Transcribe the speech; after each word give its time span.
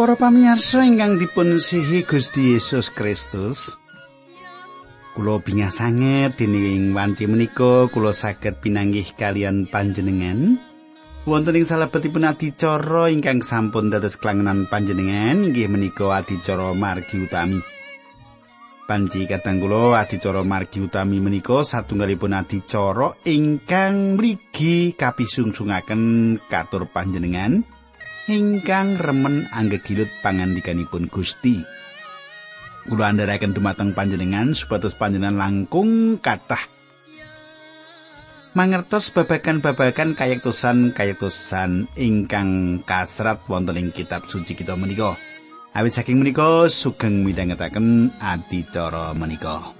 Para 0.00 0.16
pamirsa 0.16 0.80
ingkang 0.80 1.20
dipun 1.20 1.60
sihi 1.60 2.08
Gusti 2.08 2.56
Yesus 2.56 2.88
Kristus. 2.88 3.76
Kula 5.12 5.44
bingah 5.44 5.68
sanget 5.68 6.40
dening 6.40 6.96
wanci 6.96 7.28
menika 7.28 7.84
kula 7.92 8.16
saged 8.16 8.64
pinanggih 8.64 9.12
kalian 9.12 9.68
panjenengan. 9.68 10.56
Wonten 11.28 11.52
ing 11.52 11.68
salebetipun 11.68 12.24
adicara 12.24 13.12
ingkang 13.12 13.44
sampun 13.44 13.92
dados 13.92 14.16
klangenan 14.16 14.72
panjenengan 14.72 15.52
inggih 15.52 15.68
menika 15.68 16.16
adicara 16.16 16.72
margi 16.72 17.20
utami. 17.20 17.60
Panji 18.88 19.28
katang 19.28 19.60
kula 19.60 20.00
adicara 20.00 20.40
margi 20.40 20.80
utami 20.80 21.20
menika 21.20 21.60
satunggalipun 21.60 22.40
adicara 22.40 23.20
ingkang 23.28 24.16
mligi 24.16 24.96
kapisungsungaken 24.96 26.40
katur 26.48 26.88
panjenengan. 26.88 27.79
Ingkang 28.28 28.98
remen 28.98 29.48
anggegilut 29.54 30.10
pangandikanipun 30.20 31.08
Gusti. 31.08 31.64
Kula 32.90 33.14
andharaken 33.14 33.54
dumateng 33.54 33.94
panjenengan 33.94 34.52
supados 34.52 34.98
panjenengan 34.98 35.38
langkung 35.38 36.18
kathah 36.18 36.80
mangertos 38.50 39.14
babagan-babagan 39.14 40.18
kayektosan-kayektosan 40.18 41.86
ingkang 41.94 42.82
kasrat 42.82 43.38
wonten 43.46 43.78
ing 43.78 43.88
kitab 43.94 44.26
suci 44.26 44.58
kita 44.58 44.74
menika. 44.74 45.14
Awit 45.70 45.94
saking 45.94 46.18
menika 46.18 46.66
sugeng 46.66 47.22
midhangetaken 47.22 48.10
adicara 48.18 49.14
menika. 49.14 49.70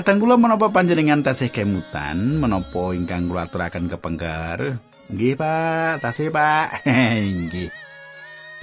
Kadang 0.00 0.16
kula 0.16 0.40
menapa 0.40 0.72
panjenengan 0.72 1.20
tasih 1.20 1.52
kemutan 1.52 2.40
menapa 2.40 2.96
ingkang 2.96 3.28
kula 3.28 3.52
aturaken 3.52 3.84
kepengker? 3.84 4.80
Nggih, 5.12 5.36
Pak. 5.36 6.00
Tasih, 6.00 6.32
Pak. 6.32 6.88
Nggih. 7.44 7.68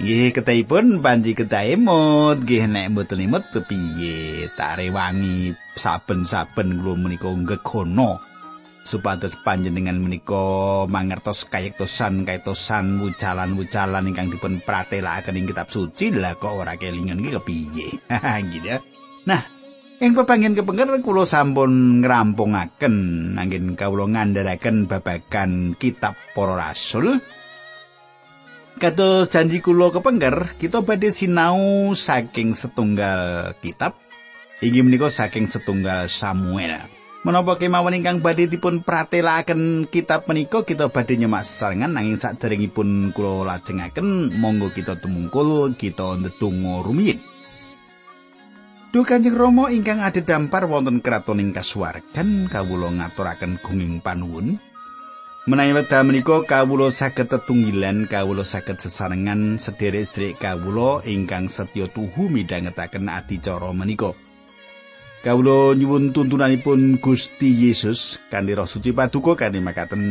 Nggih, 0.02 0.34
ketahipun 0.34 0.98
panji 0.98 1.38
ketahe 1.38 1.78
mut, 1.78 2.42
nggih 2.42 2.66
nek 2.66 2.90
mboten 2.90 3.22
imut 3.22 3.54
piye? 3.54 4.50
Tak 4.58 4.82
rewangi 4.82 5.54
saben-saben 5.78 6.82
kula 6.82 6.98
menika 6.98 7.30
ngegono 7.30 8.18
supados 8.82 9.38
panjenengan 9.46 9.94
menika 9.94 10.90
mangertos 10.90 11.46
kayektosan 11.46 12.26
kayektosan 12.26 12.98
wucalan-wucalan 12.98 14.10
ingkang 14.10 14.34
dipun 14.34 14.58
pratelakaken 14.58 15.38
ing 15.38 15.46
kitab 15.46 15.70
suci 15.70 16.10
lah 16.10 16.34
kok 16.34 16.66
ora 16.66 16.74
kelingan 16.74 17.22
iki 17.22 17.30
kepiye. 17.38 17.88
gitu 18.50 18.66
ya. 18.74 18.82
Nah, 19.22 19.57
Ing 19.98 20.14
pepanggen 20.14 20.54
kepengker 20.54 21.02
kula 21.02 21.26
sampun 21.26 21.98
ngrampungaken 21.98 22.94
nanging 23.34 23.74
kawula 23.74 24.06
ngandharaken 24.06 24.86
babagan 24.86 25.74
kitab 25.74 26.14
para 26.38 26.54
rasul. 26.54 27.18
Kados 28.78 29.26
janji 29.26 29.58
kula 29.58 29.90
kepengker, 29.90 30.54
kita 30.54 30.86
badhe 30.86 31.10
sinau 31.10 31.90
saking 31.98 32.54
setunggal 32.54 33.50
kitab. 33.58 33.98
Inggih 34.62 34.86
menika 34.86 35.10
saking 35.10 35.50
setunggal 35.50 36.06
Samuel. 36.06 36.78
Menapa 37.26 37.58
kemawon 37.58 37.98
ingkang 37.98 38.22
badhe 38.22 38.46
dipun 38.46 38.86
pratelakaken 38.86 39.90
kitab 39.90 40.30
menika 40.30 40.62
kita 40.62 40.94
badhe 40.94 41.18
nyemak 41.18 41.42
sesarengan 41.42 41.98
nanging 41.98 42.22
saderengipun 42.22 43.10
kula 43.10 43.42
lajengaken 43.42 44.30
monggo 44.38 44.70
kita 44.70 44.94
tumungkul 45.02 45.74
kita 45.74 46.22
ndedonga 46.22 46.86
rumiyin. 46.86 47.18
Duh 48.98 49.06
Kanjeng 49.06 49.38
Rama 49.38 49.70
ingkang 49.70 50.02
dampar 50.26 50.66
wonten 50.66 50.98
kraton 50.98 51.38
ing 51.38 51.54
kasuwargan 51.54 52.50
kawula 52.50 52.90
ngaturaken 52.98 53.62
gunging 53.62 54.02
panuwun. 54.02 54.58
Menawi 55.46 55.70
wekdal 55.78 56.02
menika 56.02 56.42
kawula 56.42 56.90
saged 56.90 57.30
tetunggilan 57.30 58.10
kawula 58.10 58.42
saged 58.42 58.82
sesarengan 58.82 59.62
sederek-sederek 59.62 60.42
kawula 60.42 61.06
ingkang 61.06 61.46
setya 61.46 61.86
tuhu 61.86 62.26
midhangetaken 62.26 63.06
adicara 63.06 63.70
menika. 63.70 64.18
Kawula 65.22 65.78
nyuwun 65.78 66.10
tuntunanipun 66.10 66.98
Gusti 66.98 67.54
Yesus 67.54 68.18
kanthi 68.34 68.58
Roh 68.58 68.66
Suci 68.66 68.90
Paduka 68.90 69.38
kanthi 69.38 69.62
makaten 69.62 70.02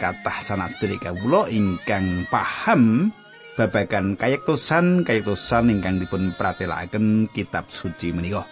kathah 0.00 0.40
sanes 0.40 0.80
sederek 0.80 1.04
kawula 1.04 1.52
ingkang 1.52 2.24
paham 2.32 3.12
babagan 3.58 4.16
kayektosan 4.16 5.04
kayektosan 5.04 5.72
ingkang 5.72 6.00
dipun 6.00 6.32
pratelakaken 6.36 7.28
kitab 7.32 7.68
suci 7.68 8.12
menika. 8.12 8.44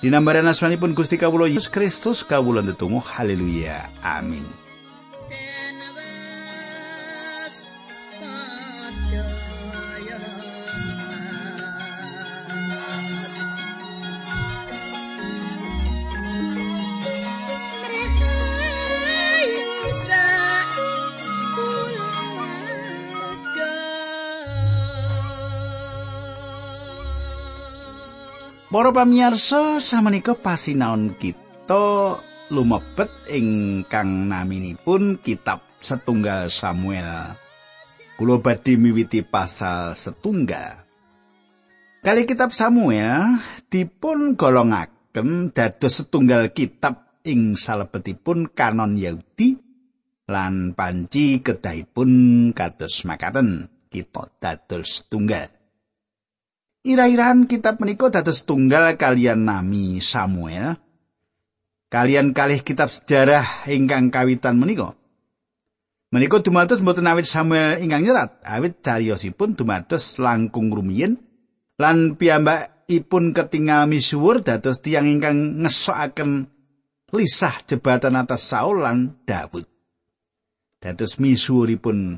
Dinambaran 0.00 0.48
asmanipun 0.48 0.96
Gusti 0.96 1.20
Kawula 1.20 1.44
Yesus 1.44 1.68
Kristus 1.68 2.24
kawula 2.24 2.64
ndedonga 2.64 3.04
haleluya 3.04 3.92
amin. 4.00 4.69
Para 28.70 28.94
pamirsa, 28.94 29.82
samenika 29.82 30.38
pasinaon 30.38 31.18
kita 31.18 32.22
lumebet 32.54 33.10
ingkang 33.26 34.30
naminipun 34.30 35.18
kitab 35.18 35.58
setunggal 35.82 36.46
Samuel. 36.54 37.34
Kulo 38.14 38.38
badhe 38.38 38.78
miwiti 38.78 39.26
pasal 39.26 39.98
setunggal. 39.98 40.86
Kali 42.06 42.22
kitab 42.22 42.54
Samuel 42.54 43.42
dipun 43.66 44.38
golongaken 44.38 45.50
dados 45.50 46.06
setunggal 46.06 46.54
kitab 46.54 47.18
ing 47.26 47.58
salebetipun 47.58 48.54
kanon 48.54 48.94
Yahudi 48.94 49.58
lan 50.30 50.78
panci 50.78 51.42
kedahipun 51.42 52.54
kados 52.54 53.02
makaten 53.02 53.66
kita 53.90 54.30
dados 54.38 55.02
setunggal. 55.02 55.59
Ira-irahan 56.80 57.44
kitab 57.44 57.76
menika 57.76 58.08
dados 58.08 58.48
tunggal 58.48 58.96
kalian 58.96 59.44
nami 59.44 60.00
Samuel. 60.00 60.80
Kalian 61.92 62.32
kalih 62.32 62.64
kitab 62.64 62.88
sejarah 62.88 63.68
ingkang 63.68 64.08
kawitan 64.08 64.56
menika. 64.56 64.96
Menika 66.08 66.40
dumados 66.40 66.80
mboten 66.80 67.04
awit 67.04 67.28
Samuel 67.28 67.84
ingkang 67.84 68.08
nyerat, 68.08 68.40
awit 68.48 68.80
cariyosipun 68.80 69.60
dumados 69.60 70.16
langkung 70.16 70.72
rumiyin 70.72 71.20
lan 71.76 72.16
piyambakipun 72.16 73.36
ketinggal 73.36 73.84
misuwur 73.84 74.40
dados 74.40 74.80
tiang 74.80 75.04
ingkang 75.04 75.60
ngesokaken 75.60 76.48
lisah 77.12 77.60
jebatan 77.68 78.16
atas 78.16 78.48
Saul 78.48 78.80
lan 78.80 79.20
Daud. 79.28 79.68
Dados 80.80 81.20
misuwuripun 81.20 82.16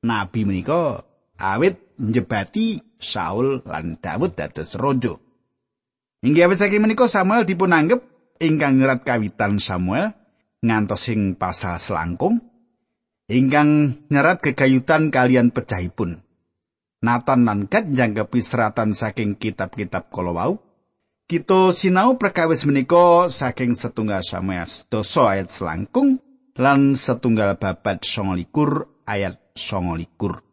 nabi 0.00 0.40
menika 0.48 1.04
awit 1.36 1.76
njebati 2.00 2.87
Saul 2.98 3.62
lan 3.62 4.02
Daud 4.02 4.34
dados 4.34 4.74
raja. 4.74 5.14
Inggih 6.26 6.50
awit 6.50 6.58
saking 6.58 6.82
menika 6.82 7.06
Samuel 7.06 7.46
dipun 7.46 7.70
anggep 7.70 8.02
ingkang 8.42 8.78
nyerat 8.78 9.06
kawitan 9.06 9.62
Samuel 9.62 10.14
ngantos 10.58 11.06
ing 11.14 11.38
pasal 11.38 11.78
selangkung 11.78 12.42
ingkang 13.30 14.02
nyerat 14.10 14.42
kegayutan 14.42 15.14
kalian 15.14 15.54
pecahipun. 15.54 16.18
Nathan 16.98 17.46
lan 17.46 17.70
Gad 17.70 17.94
njangkepi 17.94 18.42
seratan 18.42 18.90
saking 18.90 19.38
kitab-kitab 19.38 20.10
kala 20.10 20.34
wau. 20.34 20.58
Kita 21.28 21.70
sinau 21.76 22.18
perkawis 22.18 22.66
menika 22.66 23.30
saking 23.30 23.78
setunggal 23.78 24.24
Samuel 24.26 24.66
doso 24.90 25.28
ayat 25.28 25.52
selangkung 25.52 26.18
lan 26.58 26.98
setunggal 26.98 27.54
babat 27.60 28.02
songolikur 28.02 28.90
ayat 29.06 29.38
songolikur. 29.54 30.47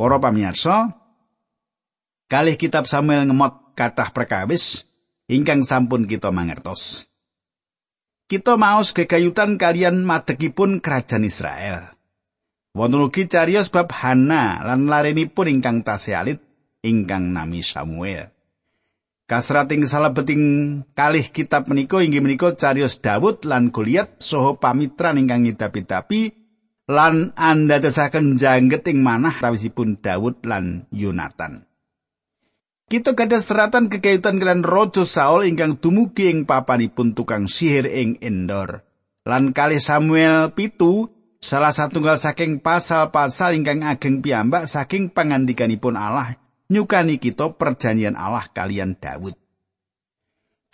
Para 0.00 0.16
pamirsa, 0.16 0.96
kalih 2.24 2.56
kitab 2.56 2.88
Samuel 2.88 3.28
ngemot 3.28 3.76
kathah 3.76 4.08
perkawis 4.16 4.88
ingkang 5.28 5.60
sampun 5.60 6.08
kita 6.08 6.32
mangertos. 6.32 7.04
Kita 8.24 8.56
maos 8.56 8.96
gegayutan 8.96 9.60
kalian 9.60 10.00
madegipun 10.08 10.80
kerajaan 10.80 11.28
Israel. 11.28 11.92
Wonten 12.72 13.04
ugi 13.04 13.28
cariyos 13.28 13.68
bab 13.68 13.92
Hana 13.92 14.64
lan 14.64 14.88
larenipun 14.88 15.52
ingkang 15.52 15.84
tasih 15.84 16.16
alit 16.16 16.40
ingkang 16.80 17.36
nami 17.36 17.60
Samuel. 17.60 18.32
Kasrating 19.28 19.84
salebeting 19.84 20.42
kalih 20.96 21.28
kitab 21.28 21.68
menika 21.68 22.00
inggih 22.00 22.24
menika 22.24 22.56
cariyos 22.56 23.04
Daud 23.04 23.44
lan 23.44 23.68
Goliat 23.68 24.16
saha 24.16 24.56
pamitran 24.56 25.20
ingkang 25.20 25.44
ngidapi-dapi 25.44 26.39
lan 26.90 27.30
andadosaken 27.38 28.34
jangget 28.34 28.82
ing 28.90 28.98
manah 29.06 29.38
tawisipun 29.38 30.02
Daud 30.02 30.42
lan 30.42 30.90
Yonatan. 30.90 31.70
Kita 32.90 33.14
gadah 33.14 33.38
seratan 33.38 33.86
kekaitan 33.86 34.42
kalian 34.42 34.66
Rojo 34.66 35.06
Saul 35.06 35.46
ingkang 35.46 35.78
dumugi 35.78 36.26
ing 36.26 36.42
papanipun 36.42 37.14
tukang 37.14 37.46
sihir 37.46 37.86
ing 37.86 38.18
Endor. 38.18 38.82
Lan 39.22 39.54
kali 39.54 39.78
Samuel 39.78 40.50
pitu 40.58 41.06
salah 41.38 41.70
satunggal 41.70 42.18
saking 42.18 42.58
pasal-pasal 42.58 43.54
ingkang 43.54 43.86
ageng 43.86 44.18
piyambak 44.18 44.66
saking 44.66 45.14
pangandikanipun 45.14 45.94
Allah 45.94 46.34
nyukani 46.66 47.22
kita 47.22 47.54
perjanjian 47.54 48.18
Allah 48.18 48.50
kalian 48.50 48.98
Daud. 48.98 49.38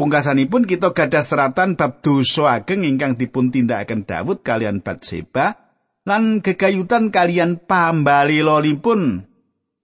Pungkasanipun 0.01 0.65
kita 0.65 0.97
gadah 0.97 1.21
seratan 1.21 1.77
bab 1.77 2.01
dosa 2.01 2.57
ageng 2.57 2.89
ingkang 2.89 3.21
dipun 3.21 3.53
tindakaken 3.53 4.09
Daud 4.09 4.41
kalian 4.41 4.81
Batseba 4.81 5.66
lan 6.07 6.41
gegayutan 6.41 7.11
kalian 7.11 7.59
pambalilolipun 7.67 9.27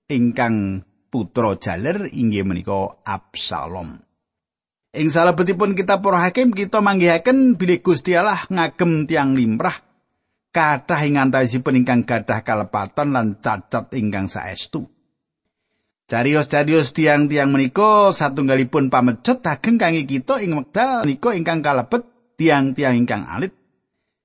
ingkang 0.06 0.86
putra 1.10 1.58
jaler 1.58 2.08
inggih 2.14 2.46
menika 2.46 3.02
Absalom. 3.02 3.98
Ing 4.92 5.08
salebetipun 5.08 5.74
kitab 5.74 6.04
Para 6.04 6.22
Hakim 6.22 6.54
kita 6.54 6.78
manggihaken 6.78 7.58
bilih 7.58 7.82
Gusti 7.82 8.14
Allah 8.14 8.44
ngagem 8.46 9.08
tiang 9.08 9.34
limrah 9.34 9.80
kathah 10.52 11.00
ing 11.08 11.16
antawisipun 11.16 11.80
ingkang 11.80 12.04
gadah 12.04 12.44
kalepatan 12.44 13.16
lan 13.16 13.40
cacat 13.40 13.90
ingkang 13.96 14.28
saestu. 14.28 14.84
Carios-carios 16.12 16.92
tiang-tiang 16.92 17.48
menika 17.48 18.12
satunggalipun 18.12 18.92
pamecut 18.92 19.40
ageng 19.48 19.80
kangge 19.80 20.04
kita 20.04 20.44
ing 20.44 20.60
wekdal 20.60 21.08
menika 21.08 21.32
ingkang 21.32 21.64
kalebet 21.64 22.04
tiang-tiang 22.36 23.00
ingkang 23.00 23.24
alit. 23.24 23.61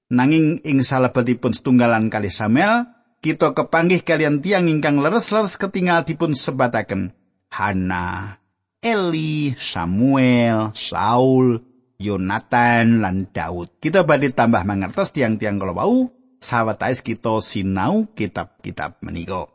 Nanging 0.08 0.64
ing 0.64 0.80
salebetipun 0.80 1.52
setunggalan 1.52 2.08
kali 2.08 2.32
Samuel 2.32 2.88
kita 3.20 3.52
kepanggih 3.52 4.08
kalian 4.08 4.40
tiang 4.40 4.72
ingkang 4.72 5.04
leres-leres 5.04 5.60
ketinggal 5.60 6.08
dipun 6.08 6.32
sebataken 6.32 7.12
Hana, 7.52 8.40
Eli, 8.80 9.52
Samuel, 9.60 10.72
Saul, 10.78 11.60
Yonatan 11.98 13.02
lan 13.02 13.28
Daud. 13.34 13.82
Kita 13.82 14.06
badhe 14.06 14.32
tambah 14.32 14.62
mangertos 14.64 15.12
tiang-tiang 15.12 15.58
kalau 15.58 15.76
wau 15.76 15.98
sawetawis 16.38 17.02
kita 17.02 17.42
sinau 17.42 18.06
kitab-kitab 18.14 19.02
menika. 19.02 19.50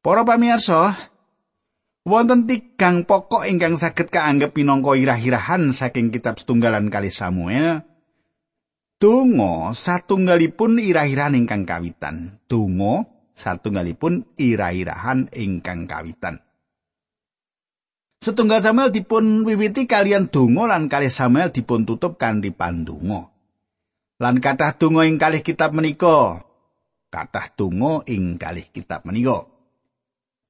Para 0.00 0.22
pamirsa, 0.22 0.94
wonten 2.06 2.46
tigang 2.46 3.02
pokok 3.02 3.44
ingkang 3.50 3.74
saged 3.74 4.06
kaanggep 4.14 4.54
minangka 4.54 4.94
irah-irahan 4.94 5.74
saking 5.74 6.14
kitab 6.14 6.38
setunggalan 6.38 6.86
kali 6.86 7.10
Samuel 7.10 7.82
Donga 8.96 9.76
satunggalipun 9.76 10.80
irah-irahan 10.80 11.36
ingkang 11.36 11.68
kawitan. 11.68 12.40
Donga 12.48 13.04
satunggalipun 13.36 14.24
irah-irahan 14.40 15.28
ingkang 15.36 15.84
kawitan. 15.84 16.40
Setunggal 18.24 18.64
Samuel 18.64 18.88
dipun 18.96 19.44
wiwiti 19.44 19.84
kalian 19.84 20.32
donga 20.32 20.72
lan 20.72 20.88
kalih 20.88 21.12
Samuel 21.12 21.52
dipun 21.52 21.84
tutup 21.84 22.16
kanthi 22.16 22.56
pandonga. 22.56 23.28
Lan 24.16 24.40
kathah 24.40 24.72
donga 24.80 25.04
ing 25.04 25.20
kalih 25.20 25.44
kitab 25.44 25.76
menika. 25.76 26.40
Kathah 27.12 27.52
donga 27.52 28.00
ing 28.08 28.40
kalih 28.40 28.64
kitab 28.72 29.04
menika. 29.04 29.44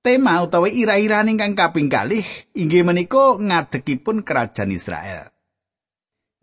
Tema 0.06 0.38
utawa 0.38 0.70
irah-irahan 0.70 1.34
ingkang 1.34 1.58
kaping 1.58 1.90
kalih 1.90 2.22
inggih 2.54 2.86
menika 2.86 3.42
ngadegipun 3.42 4.22
kerajaan 4.22 4.70
Israel. 4.70 5.35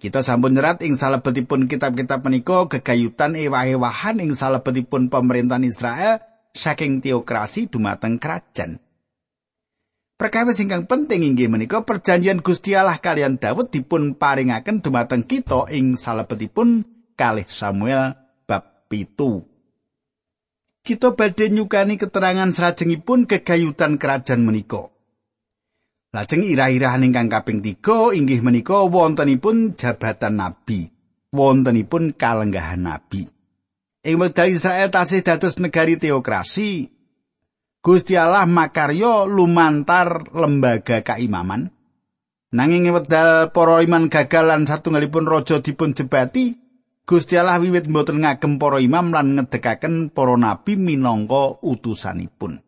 Kita 0.03 0.19
sampun 0.19 0.51
nyerat 0.51 0.83
ing 0.83 0.99
salebetipun 0.99 1.71
kitab-kitab 1.71 2.27
menika 2.27 2.67
gegayutan 2.67 3.39
ewah-ewahan 3.39 4.19
ing 4.19 4.35
salebetipun 4.35 5.07
pemerintahan 5.07 5.63
Israel 5.63 6.19
saking 6.51 6.99
teokrasi 6.99 7.71
dumateng 7.71 8.19
kerajaan. 8.19 8.83
Perkawis 10.19 10.59
ingkang 10.59 10.91
penting 10.91 11.23
inggih 11.23 11.47
menika 11.47 11.87
perjanjian 11.87 12.43
Gusti 12.43 12.75
Allah 12.75 12.99
kalian 12.99 13.39
Daud 13.39 13.71
dipun 13.71 14.19
paringaken 14.19 14.83
dumateng 14.83 15.23
kita 15.23 15.71
ing 15.71 15.95
salebetipun 15.95 16.83
kalih 17.15 17.47
Samuel 17.47 18.13
bab 18.43 18.85
pitu. 18.91 19.47
Kita 20.83 21.15
badhe 21.15 21.47
nyukani 21.47 21.95
keterangan 21.95 22.51
salajengipun 22.51 23.23
kegayutan 23.23 23.95
kerajaan 23.95 24.43
menika. 24.43 24.92
Lajeng 26.13 26.45
irah-irahan 26.45 27.09
ingkang 27.09 27.25
kaping 27.25 27.65
tiga 27.65 28.13
inggih 28.13 28.45
menika 28.45 28.85
wontenipun 28.85 29.73
jabatan 29.73 30.37
nabi, 30.37 30.93
wontenipun 31.33 32.13
kalenggahan 32.13 32.85
nabi. 32.85 33.25
Ing 34.05 34.15
wekdal 34.21 34.53
Israel 34.53 34.93
tasih 34.93 35.25
dados 35.25 35.57
negari 35.57 35.97
teokrasi, 35.97 36.93
Gusti 37.83 38.15
Allah 38.15 38.47
makaryo 38.47 39.27
lumantar 39.27 40.31
lembaga 40.31 41.03
kaimaman. 41.03 41.73
Nanging 42.55 42.95
wekdal 42.95 43.51
para 43.51 43.83
iman 43.83 44.07
gagal 44.07 44.45
lan 44.47 44.63
satunggalipun 44.63 45.27
raja 45.27 45.59
dipun 45.59 45.91
jebati, 45.91 46.55
Gusti 47.03 47.35
Allah 47.35 47.59
wiwit 47.59 47.91
mboten 47.91 48.23
ngagem 48.23 48.55
para 48.55 48.79
imam 48.79 49.11
lan 49.11 49.35
ngedekaken 49.35 50.15
para 50.15 50.39
nabi 50.39 50.79
minangka 50.79 51.59
utusanipun. 51.59 52.62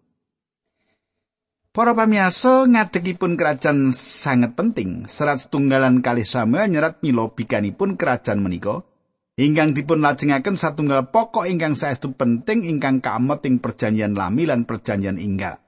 Para 1.76 1.92
pamirsa 1.92 2.64
ngadegipun 2.72 3.36
kerajaan 3.36 3.92
sangat 3.92 4.56
penting. 4.56 5.04
Serat 5.12 5.44
setunggalan 5.44 6.00
kali 6.00 6.24
Samuel 6.24 6.72
nyerat 6.72 7.04
milo 7.04 7.36
bikanipun 7.36 8.00
kerajaan 8.00 8.40
menika 8.40 8.88
ingkang 9.36 9.76
dipun 9.76 10.00
lajengaken 10.00 10.56
satunggal 10.56 11.12
pokok 11.12 11.44
ingkang 11.52 11.76
saestu 11.76 12.16
penting 12.16 12.64
ingkang 12.64 13.04
kamet 13.04 13.44
ing 13.44 13.60
perjanjian 13.60 14.16
lami 14.16 14.48
lan 14.48 14.64
perjanjian 14.64 15.20
inggal. 15.20 15.60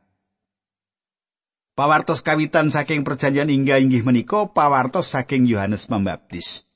Pawartos 1.76 2.24
kawitan 2.24 2.72
saking 2.72 3.04
perjanjian 3.04 3.52
inggal 3.52 3.84
inggih 3.84 4.08
menika 4.08 4.48
pawartos 4.48 5.12
saking 5.12 5.44
Yohanes 5.44 5.92
Pembaptis. 5.92 6.67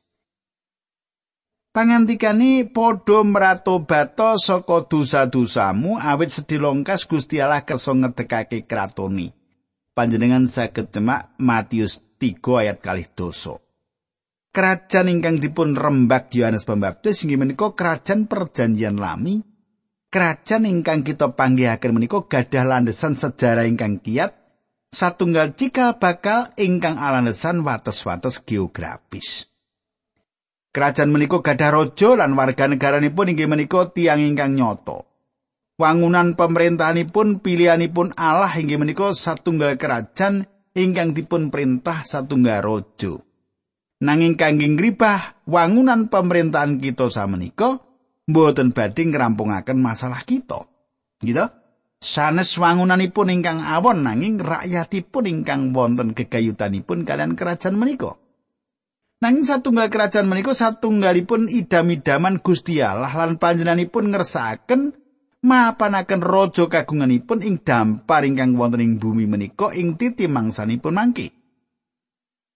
Pangantikane 1.72 2.68
padha 2.68 3.24
mratobato 3.24 4.36
saka 4.36 4.84
dosa-dosamu 4.92 5.96
awit 6.04 6.28
sedilongkas 6.28 7.08
Gusti 7.08 7.40
Allah 7.40 7.64
kersa 7.64 7.96
ngedekake 7.96 8.68
kratoni. 8.68 9.32
Panjenengan 9.96 10.52
saged 10.52 10.92
cemak 10.92 11.32
Matius 11.40 12.04
3 12.20 12.44
ayat 12.68 12.84
kalih 12.84 13.08
dosa. 13.16 13.56
Kerajaan 14.52 15.16
ingkang 15.16 15.40
dipun 15.40 15.80
rembak 15.80 16.28
Yohanes 16.36 16.68
Pembaptis 16.68 17.24
inggih 17.24 17.40
menika 17.40 17.72
kerajaan 17.72 18.28
perjanjian 18.28 19.00
lami. 19.00 19.40
Kerajaan 20.12 20.68
ingkang 20.68 21.08
kita 21.08 21.40
panggihaken 21.40 21.96
menika 21.96 22.28
gadah 22.28 22.68
landesan 22.68 23.16
sejarah 23.16 23.64
ingkang 23.64 24.04
kiat 24.04 24.36
satunggal 24.92 25.56
cikal 25.56 25.96
bakal 25.96 26.52
ingkang 26.60 27.00
alandesan 27.00 27.64
wates-wates 27.64 28.44
geografis. 28.44 29.51
Kerajaan 30.72 31.12
menika 31.12 31.44
gadah 31.44 31.72
raja 31.76 32.16
lan 32.16 32.32
warga 32.40 32.64
negaranipun 32.64 33.36
inggih 33.36 33.52
menika 33.52 33.92
tiang 33.92 34.24
ingkang 34.24 34.56
nyoto. 34.56 35.04
Wangunan 35.76 36.40
pemerintahanipun 36.40 37.44
pilihanipun 37.44 38.16
Allah 38.16 38.56
inggih 38.56 38.80
menika 38.80 39.12
satunggal 39.12 39.76
kerajaan 39.76 40.48
ingkang 40.72 41.12
dipun 41.12 41.52
perintah 41.52 42.08
satunggal 42.08 42.64
raja. 42.64 43.20
Nanging 44.00 44.40
kangge 44.40 44.72
ngribah 44.72 45.44
wangunan 45.44 46.08
pemerintahan 46.08 46.80
kita 46.80 47.12
samenika 47.12 47.84
mboten 48.32 48.72
badhe 48.72 49.12
ngrampungaken 49.12 49.76
masalah 49.76 50.24
kita. 50.24 50.72
Gitu? 51.20 51.52
Sanes 52.00 52.56
wangunanipun 52.56 53.28
ingkang 53.28 53.60
awon 53.60 54.08
nanging 54.08 54.40
rakyatipun 54.40 55.28
ingkang 55.28 55.76
wonten 55.76 56.16
gegayutanipun 56.16 57.04
kalian 57.04 57.36
kerajaan 57.36 57.76
menika. 57.76 58.21
Nanging 59.22 59.46
satunggal 59.46 59.94
kerajaan 59.94 60.26
menika 60.26 60.58
satunggalipun 60.58 61.46
idam-idaman 61.46 62.42
Gusti 62.42 62.82
Allah 62.82 63.14
lan 63.14 63.38
panjenenganipun 63.38 64.10
ngersakaken 64.10 64.98
mapanaken 65.46 66.26
raja 66.26 66.66
kagunganipun 66.66 67.46
ing 67.46 67.62
dampar 67.62 68.26
ingkang 68.26 68.58
wonten 68.58 68.82
ing 68.82 68.98
bumi 68.98 69.30
menika 69.30 69.78
ing 69.78 69.94
titi 69.94 70.26
mangsanipun 70.26 70.98
mangki. 70.98 71.30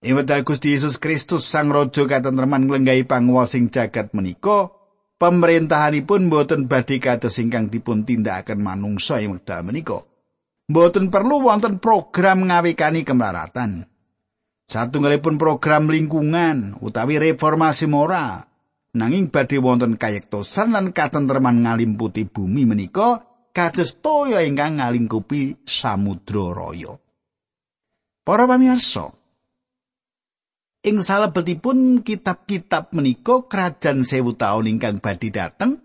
Ing 0.02 0.18
wekdal 0.18 0.42
Gusti 0.42 0.74
Yesus 0.74 0.98
Kristus 0.98 1.46
sang 1.46 1.70
raja 1.70 2.10
katentreman 2.10 2.66
nglenggahi 2.66 3.06
panguwasing 3.06 3.70
jagat 3.70 4.18
menika, 4.18 4.74
pemerintahanipun 5.22 6.34
boten 6.34 6.66
badhe 6.66 6.98
kados 6.98 7.38
ingkang 7.38 7.70
dipun 7.70 8.10
tindakaken 8.10 8.58
manungsa 8.58 9.22
ing 9.22 9.38
wekdal 9.38 9.62
menika. 9.62 10.02
Boten 10.66 11.14
perlu 11.14 11.46
wonten 11.46 11.78
program 11.78 12.50
ngawekani 12.50 13.06
kemlaratan. 13.06 13.86
Satunggalipun 14.66 15.38
program 15.38 15.94
lingkungan 15.94 16.82
utawi 16.82 17.22
reformasi 17.22 17.86
moral 17.86 18.50
nanging 18.98 19.30
badhe 19.30 19.62
wonten 19.62 20.02
kayektosan 20.02 20.74
lan 20.74 20.90
katentreman 20.90 21.62
ngalimputi 21.62 22.26
bumi 22.26 22.66
menika 22.66 23.22
kados 23.54 24.02
toya 24.02 24.42
ingkang 24.42 24.82
ngalingkupi 24.82 25.62
samudra 25.70 26.50
raya. 26.50 26.98
Para 28.26 28.50
pamirsa, 28.50 29.14
ing 30.82 30.98
salebetipun 31.06 32.02
kitab-kitab 32.02 32.90
menika 32.98 33.46
kerajaan 33.46 34.02
sewu 34.02 34.34
taun 34.34 34.66
ingkang 34.66 34.98
badhe 34.98 35.30
dateng 35.30 35.85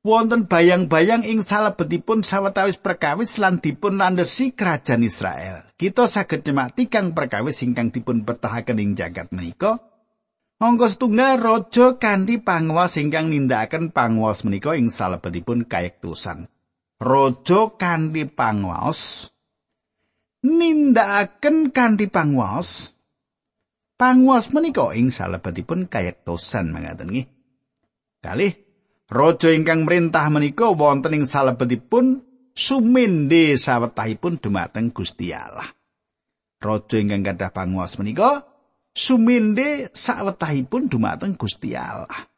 wonten 0.00 0.48
bayang-bayang 0.48 1.28
ing 1.28 1.44
salebetipun 1.44 2.24
sawetawis 2.24 2.80
perkawis 2.80 3.36
lan 3.36 3.60
dipun 3.60 4.00
landesi 4.00 4.56
kerajaan 4.56 5.04
Israel. 5.04 5.68
Kita 5.76 6.08
saged 6.08 6.44
nyemak 6.48 6.76
kang 6.88 7.12
perkawis 7.12 7.60
ingkang 7.64 7.92
dipun 7.92 8.24
bertahaken 8.24 8.80
ing 8.80 8.90
jagat 8.96 9.28
menika. 9.32 9.80
Monggo 10.60 10.92
setunggal 10.92 11.40
raja 11.40 11.96
kanthi 11.96 12.36
panguwas 12.36 13.00
ingkang 13.00 13.32
nindakaken 13.32 13.96
panguwas 13.96 14.44
menika 14.44 14.76
ing 14.76 14.92
salebetipun 14.92 15.64
kayektusan. 15.64 16.52
Raja 17.00 17.60
kanthi 17.80 18.28
panguwas 18.28 19.32
nindakaken 20.44 21.72
kanthi 21.72 22.12
panguwas. 22.12 22.92
Panguwas 23.96 24.52
menika 24.52 24.92
ing 24.96 25.12
salebetipun 25.12 25.88
kayektusan 25.88 26.72
mangaten 26.72 27.08
nggih. 27.08 27.28
Kalih 28.20 28.52
raja 29.10 29.50
ingkang 29.50 29.84
merintah 29.84 30.30
menika 30.30 30.70
wonten 30.70 31.18
ing 31.18 31.24
salebetipun 31.26 32.22
sumende 32.54 33.58
sawetahipun 33.58 34.38
dumateng 34.38 34.94
Gusti 34.94 35.34
Allah. 35.34 35.66
Raja 36.62 36.96
ingkang 36.96 37.26
gadah 37.26 37.50
panguwas 37.50 37.98
menika 37.98 38.46
suminde 38.94 39.90
sawetahipun 39.90 40.86
dumateng 40.86 41.34
Gusti 41.34 41.74
Allah. 41.74 42.30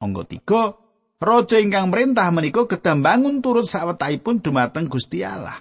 Angga 0.00 0.24
3 0.24 1.20
Raja 1.20 1.60
ingkang 1.60 1.92
merintah 1.92 2.32
menika 2.32 2.64
kedambangun 2.64 3.44
turut 3.44 3.68
sawetahipun 3.68 4.40
dumateng 4.40 4.88
Gusti 4.88 5.20
Allah. 5.20 5.60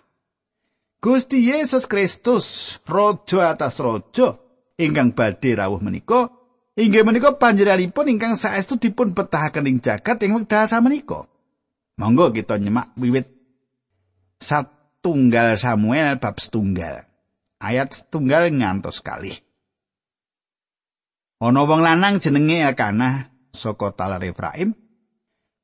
Gusti 1.03 1.51
Yesus 1.51 1.83
Kristus, 1.83 2.79
Raja 2.87 3.51
atas 3.51 3.75
Raja 3.83 4.39
ingkang 4.79 5.11
badhe 5.11 5.59
rawuh 5.59 5.83
menika, 5.83 6.31
inggih 6.79 7.03
menika 7.03 7.35
panjenenganipun 7.35 8.07
ingkang 8.07 8.39
saestu 8.39 8.79
dipun 8.79 9.11
betahaken 9.11 9.67
ing 9.67 9.77
jagat 9.83 10.23
ing 10.23 10.31
wekdal 10.39 10.63
samenika. 10.65 11.27
Monggo 11.99 12.31
kita 12.31 12.55
nyemak 12.55 12.95
wiwit 12.95 13.27
satunggal 14.39 15.59
Samuel 15.59 16.15
bab 16.23 16.39
setunggal. 16.39 17.03
Ayat 17.59 17.91
setunggal 17.91 18.47
ngantos 18.55 19.03
kalih. 19.03 19.35
Ana 21.43 21.67
wong 21.67 21.83
lanang 21.83 22.23
jenenge 22.23 22.63
Akana 22.63 23.31
saka 23.51 23.91
talar 23.95 24.23
Efraim. 24.23 24.75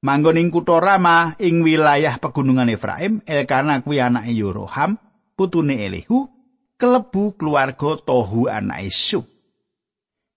Manggon 0.03 0.39
ing 0.39 0.51
kutha 0.51 0.79
Rama 0.79 1.33
ing 1.39 1.63
wilayah 1.63 2.19
pegunungan 2.19 2.69
Efraim, 2.69 3.23
Elkana 3.25 3.81
kuwi 3.81 4.03
anake 4.03 4.35
Yoroham, 4.35 4.99
putune 5.33 5.81
Elihu, 5.81 6.29
kelebu 6.77 7.39
keluarga 7.39 7.97
Tohu 8.03 8.51
anake 8.51 8.91
Sub. 8.91 9.34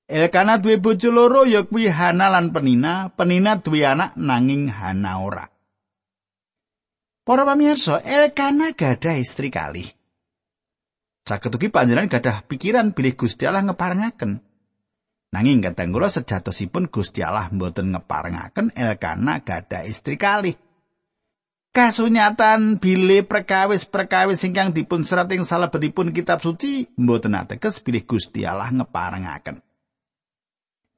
Elkana 0.09 0.57
duwe 0.57 0.81
bojo 0.81 1.12
loro 1.12 1.45
ya 1.45 1.69
kuwi 1.69 1.93
Hana 1.93 2.33
lan 2.33 2.49
Penina, 2.49 3.12
Penina 3.12 3.61
duwe 3.61 3.85
anak 3.85 4.17
nanging 4.17 4.73
Hana 4.73 5.21
ora. 5.21 5.45
Para 7.29 7.45
pamirsa, 7.45 8.00
Elkana 8.00 8.73
gadah 8.73 9.21
istri 9.21 9.53
kali. 9.53 9.85
Saketuki 11.29 11.69
panjenengan 11.69 12.09
gadah 12.09 12.41
pikiran 12.49 12.97
bilih 12.97 13.21
Gusti 13.21 13.45
Allah 13.45 13.69
ngeparengaken. 13.69 14.41
Nanging 15.29 15.61
kadang 15.61 15.93
kula 15.93 16.09
sejatosipun 16.09 16.88
Gusti 16.88 17.21
Allah 17.21 17.53
mboten 17.53 17.93
ngeparengaken 17.93 18.73
Elkana 18.73 19.45
gadah 19.45 19.85
istri 19.85 20.17
kalih. 20.17 20.57
Kasunyatan 21.69 22.81
bilih 22.81 23.29
perkawis-perkawis 23.29 24.41
ingkang 24.49 24.73
dipun 24.73 25.05
serat 25.05 25.29
ing 25.37 25.45
salebetipun 25.45 26.17
kitab 26.17 26.41
suci 26.41 26.88
mboten 26.97 27.37
ateges 27.37 27.85
bilih 27.85 28.09
Gusti 28.09 28.49
Allah 28.49 28.73
ngeparengaken. 28.73 29.68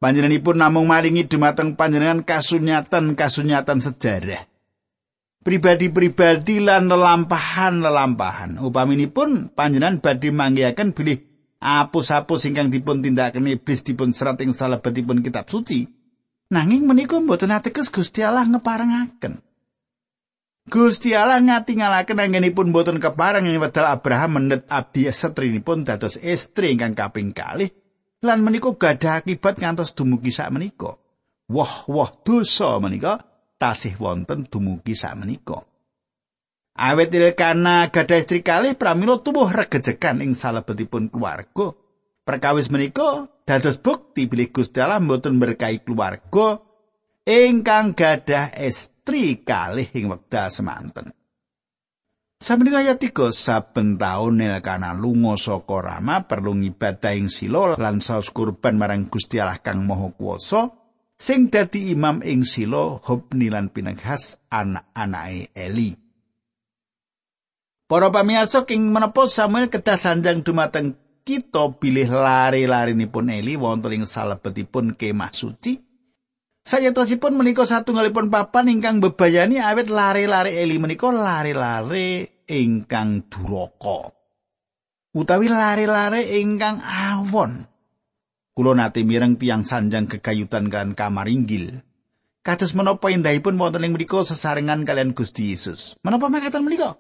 Panjenenganipun 0.01 0.57
namung 0.57 0.89
maringi 0.89 1.29
dumateng 1.29 1.77
panjenengan 1.77 2.25
kasunyatan-kasunyatan 2.25 3.85
sejarah. 3.85 4.49
Pribadi-pribadi 5.45 6.57
lan 6.57 6.89
lelampahan-lelampahan. 6.89 8.65
Upaminipun 8.65 9.53
panjenengan 9.53 10.01
badhe 10.01 10.33
manggihaken 10.33 10.97
bilih 10.97 11.21
apus-apus 11.61 12.49
ingkang 12.49 12.73
dipun 12.73 13.05
tindakaken 13.05 13.53
iblis 13.53 13.85
dipun 13.85 14.17
serat 14.17 14.41
ing 14.41 14.57
salebetipun 14.57 15.21
kitab 15.21 15.53
suci. 15.53 15.85
Nanging 16.49 16.89
menika 16.89 17.21
mboten 17.21 17.53
ateges 17.53 17.93
Gusti 17.93 18.25
Allah 18.25 18.49
ngeparengaken. 18.49 19.45
Gusti 20.65 21.13
Allah 21.13 21.45
ngatingalaken 21.45 22.25
anggenipun 22.25 22.73
mboten 22.73 23.05
kepareng 23.05 23.45
ing 23.45 23.61
wedal 23.61 23.85
Abraham 23.85 24.41
mendet 24.41 24.65
abdi 24.65 25.13
setrinipun 25.13 25.85
dados 25.85 26.17
estri 26.25 26.73
ingkang 26.73 26.97
kaping 26.97 27.37
kalih 27.37 27.69
lan 28.21 28.45
menika 28.45 28.77
gadah 28.77 29.25
akibat 29.25 29.57
ngantos 29.57 29.97
dumugi 29.97 30.29
sak 30.29 30.53
menika. 30.53 30.93
Wah, 31.51 31.89
wah 31.89 32.11
dosa 32.23 32.77
menika 32.79 33.19
tasih 33.57 33.97
wonten 33.97 34.47
dumugi 34.47 34.93
sak 34.93 35.17
menika. 35.17 35.65
Awet 36.81 37.13
Ilkana 37.13 37.91
gadah 37.91 38.19
istri 38.21 38.41
kalih 38.41 38.79
pramila 38.79 39.21
tubuh 39.21 39.49
regejekan 39.51 40.23
ing 40.25 40.33
salebetipun 40.37 41.11
keluarga. 41.11 41.77
Perkawis 42.25 42.71
menika 42.71 43.27
dados 43.49 43.81
bukti 43.81 44.31
bilih 44.31 44.55
Gusti 44.55 44.79
Allah 44.79 45.03
mboten 45.03 45.41
berkahi 45.41 45.83
keluarga 45.83 46.63
ingkang 47.27 47.97
gadah 47.97 48.55
istri 48.61 49.43
kalih 49.43 49.89
ing 49.97 50.13
wekdal 50.13 50.53
semanten. 50.53 51.11
Samenika 52.41 52.81
ayat 52.81 52.97
3 52.97 53.37
saben 53.37 54.01
taun 54.01 54.41
Ilkana 54.41 54.97
lunga 54.97 55.37
saka 55.37 55.77
Rama 55.85 56.25
perlu 56.25 56.57
ngibadah 56.57 57.13
ing 57.13 57.29
Silo 57.29 57.77
lan 57.77 58.01
saus 58.01 58.33
kurban 58.33 58.81
marang 58.81 59.13
Gusti 59.13 59.37
Allah 59.37 59.61
kang 59.61 59.85
Maha 59.85 60.09
Kuwasa 60.17 60.73
sing 61.21 61.53
dadi 61.53 61.93
imam 61.93 62.25
ing 62.25 62.49
Silo 62.49 63.05
Hobni 63.05 63.53
lan 63.53 63.69
Pinehas 63.69 64.41
anak-anake 64.49 65.53
Eli. 65.53 65.93
Para 67.85 68.09
pamirsa 68.09 68.65
king 68.65 68.89
menapa 68.89 69.29
Samuel 69.29 69.69
kedah 69.69 70.01
sanjang 70.01 70.41
dumateng 70.41 70.97
kita 71.21 71.77
bilih 71.77 72.09
lari-larinipun 72.09 73.37
Eli 73.37 73.61
wonten 73.61 74.01
ing 74.01 74.09
salebetipun 74.09 74.97
kemah 74.97 75.37
suci. 75.37 75.90
Sayatosipun 76.61 77.41
menika 77.41 77.65
satunggalipun 77.65 78.29
papan 78.29 78.69
ingkang 78.69 79.01
bebayani 79.01 79.59
awet 79.65 79.89
lari-lari 79.89 80.61
Eli 80.61 80.77
menika 80.77 81.09
lari-lari 81.09 82.29
ingkang 82.47 83.27
duraka. 83.33 84.13
Utawi 85.17 85.49
lari-lari 85.51 86.39
ingkang 86.39 86.85
awon. 86.85 87.67
Kulo 88.55 88.77
nate 88.77 89.03
mireng 89.07 89.41
tiang 89.41 89.65
sanjang 89.65 90.05
kekayutan 90.05 90.69
kan 90.69 90.93
kamar 90.93 91.27
inggil. 91.33 91.81
Kados 92.41 92.73
menapa 92.77 93.09
indahipun 93.13 93.57
wonten 93.57 93.85
ing 93.85 93.93
mriku 93.97 94.25
sesarengan 94.25 94.85
kalian 94.85 95.13
Gusti 95.17 95.53
Yesus. 95.53 95.97
Menapa 96.01 96.29
makaten 96.33 96.65
menika? 96.65 96.97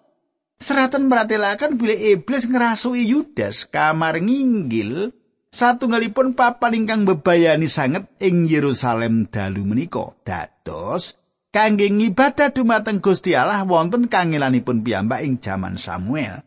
Seratan 0.61 1.09
meratelakan 1.09 1.81
bila 1.81 1.97
iblis 1.97 2.45
ngerasui 2.45 3.09
Yudas 3.09 3.64
kamar 3.64 4.21
nginggil 4.21 5.17
satunggalipun 5.50 6.38
papan 6.38 6.83
ingkang 6.83 7.02
bebayani 7.04 7.66
sanget 7.66 8.07
ing 8.23 8.47
Yerusalem 8.47 9.28
dalu 9.28 9.66
menika. 9.66 10.14
Dados 10.23 11.19
kangge 11.50 11.90
ngibadah 11.90 12.54
dumateng 12.54 13.02
Gusti 13.02 13.35
Allah 13.35 13.66
wonten 13.66 14.07
kangelanipun 14.07 14.87
piyambak 14.87 15.26
ing 15.26 15.42
jaman 15.42 15.76
Samuel. 15.76 16.47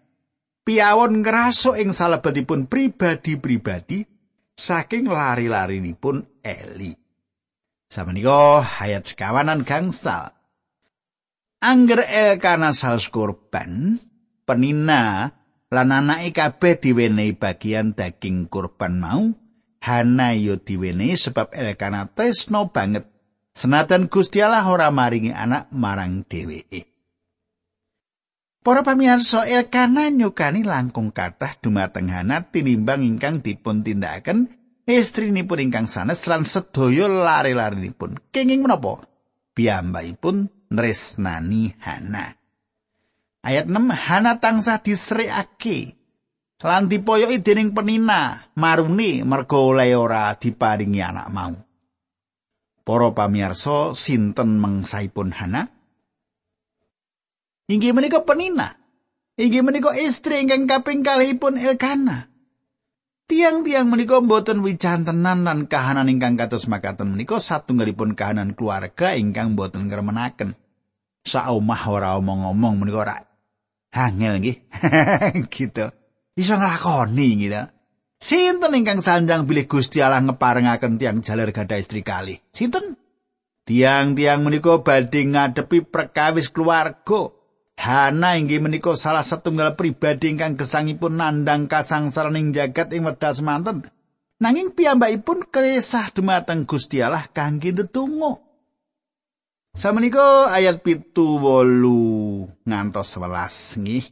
Piawon 0.64 1.20
ngerasuk 1.20 1.76
ing 1.76 1.92
salebetipun 1.92 2.72
pribadi-pribadi 2.72 4.08
saking 4.56 5.12
lari-larinipun 5.12 6.40
Eli. 6.40 6.96
Samenika 7.92 8.64
ayat 8.64 9.04
sekawanan 9.06 9.68
gangsal. 9.68 10.32
Angger 11.64 12.04
Elkana 12.08 12.76
saus 12.76 13.08
kurban, 13.08 14.00
penina 14.48 15.32
lan 15.74 15.90
anake 15.90 16.30
kabeh 16.38 16.78
diwenehi 16.78 17.34
bagian 17.34 17.98
daging 17.98 18.46
kurban 18.46 19.02
mau, 19.02 19.34
Hana 19.84 20.32
yo 20.38 20.62
diwenehi 20.62 21.18
sebab 21.18 21.52
Elkana 21.52 22.08
tresno 22.14 22.70
banget. 22.72 23.10
Senajan 23.52 24.08
Gusti 24.08 24.40
Allah 24.40 24.64
ora 24.70 24.94
maringi 24.94 25.34
anak 25.34 25.74
marang 25.76 26.24
dheweke. 26.24 26.88
Para 28.64 28.80
pamirsa 28.80 29.44
Elkana 29.44 30.08
nyukani 30.08 30.64
langkung 30.64 31.12
kathah 31.12 31.60
dumateng 31.60 32.08
Hana 32.08 32.48
tinimbang 32.48 33.04
ingkang 33.04 33.44
dipun 33.44 33.84
tindakaken 33.84 34.56
istrinipun 34.88 35.68
ingkang 35.68 35.92
sanes 35.92 36.24
lan 36.32 36.48
sedaya 36.48 37.12
lare-larenipun. 37.12 38.32
Kenging 38.32 38.64
menapa? 38.64 39.04
Piyambakipun 39.52 40.48
nresnani 40.72 41.76
Hana. 41.84 42.43
Ayat 43.44 43.68
6 43.68 43.92
Hana 43.92 44.40
tansah 44.40 44.80
disrekake 44.80 46.00
lan 46.64 46.88
dipoyoki 46.88 47.44
dening 47.44 47.76
penina 47.76 48.40
marune 48.56 49.28
mergo 49.28 49.76
oleh 49.76 49.92
ora 50.00 50.32
diparingi 50.32 51.04
anak 51.04 51.28
mau. 51.28 51.52
Para 52.88 53.12
pamirsa 53.12 53.92
sinten 54.00 54.64
mengsaipun 54.64 55.36
Hana? 55.36 55.68
Inggih 57.68 57.92
menika 57.92 58.24
penina. 58.24 58.80
Inggih 59.36 59.60
menika 59.60 59.92
istri 59.92 60.40
ingkang 60.40 60.64
kaping 60.64 61.04
kalihipun 61.04 61.60
Elkana. 61.60 62.32
Tiang-tiang 63.28 63.92
menika 63.92 64.24
mboten 64.24 64.64
wijantenan 64.64 65.44
lan 65.44 65.68
kahanan 65.68 66.08
ingkang 66.08 66.40
kados 66.40 66.72
makaten 66.72 67.12
menika 67.12 67.44
satunggalipun 67.44 68.16
kahanan 68.16 68.56
keluarga 68.56 69.20
ingkang 69.20 69.56
mboten 69.56 69.92
ngremenaken. 69.92 70.56
sak 71.24 71.56
omah 71.56 71.84
ora 71.88 72.20
omong-omong 72.20 72.84
menika 72.84 73.00
ora 73.00 73.16
angel 73.94 74.42
nggih. 74.42 74.58
gitu. 75.56 75.86
Iso 76.34 76.58
nglakoni 76.58 77.28
gitu. 77.38 77.64
Sinten 78.24 78.72
ingkang 78.74 79.04
sanjang 79.04 79.44
bilih 79.46 79.68
Gusti 79.68 80.00
Allah 80.00 80.24
ngeparengaken 80.24 80.96
tiang 80.96 81.20
jaler 81.22 81.52
gadah 81.52 81.78
istri 81.78 82.02
kali? 82.02 82.40
Sinten? 82.50 82.96
Tiang-tiang 83.64 84.44
menika 84.44 84.80
badhe 84.80 85.24
ngadepi 85.24 85.88
perkawis 85.88 86.52
keluarga. 86.52 87.32
Hana 87.74 88.40
inggih 88.40 88.64
menika 88.64 88.96
salah 88.96 89.26
setunggal 89.26 89.76
pribadi 89.76 90.32
ingkang 90.32 90.56
gesangipun 90.56 91.20
nandang 91.20 91.68
kasangsaraning 91.68 92.56
jagat 92.56 92.96
ing 92.96 93.04
wedha 93.04 93.36
semanten. 93.36 93.88
Nanging 94.40 94.76
piyambakipun 94.76 95.48
kesah 95.48 96.12
dumateng 96.12 96.68
Gusti 96.68 97.04
Allah 97.04 97.28
kangge 97.32 97.72
ndedonga. 97.76 98.53
Samenika 99.74 100.54
ayat 100.54 100.86
pitu 100.86 101.42
wolu 101.42 102.46
ngantos 102.62 103.10
sewelas 103.10 103.74
nggih. 103.74 104.06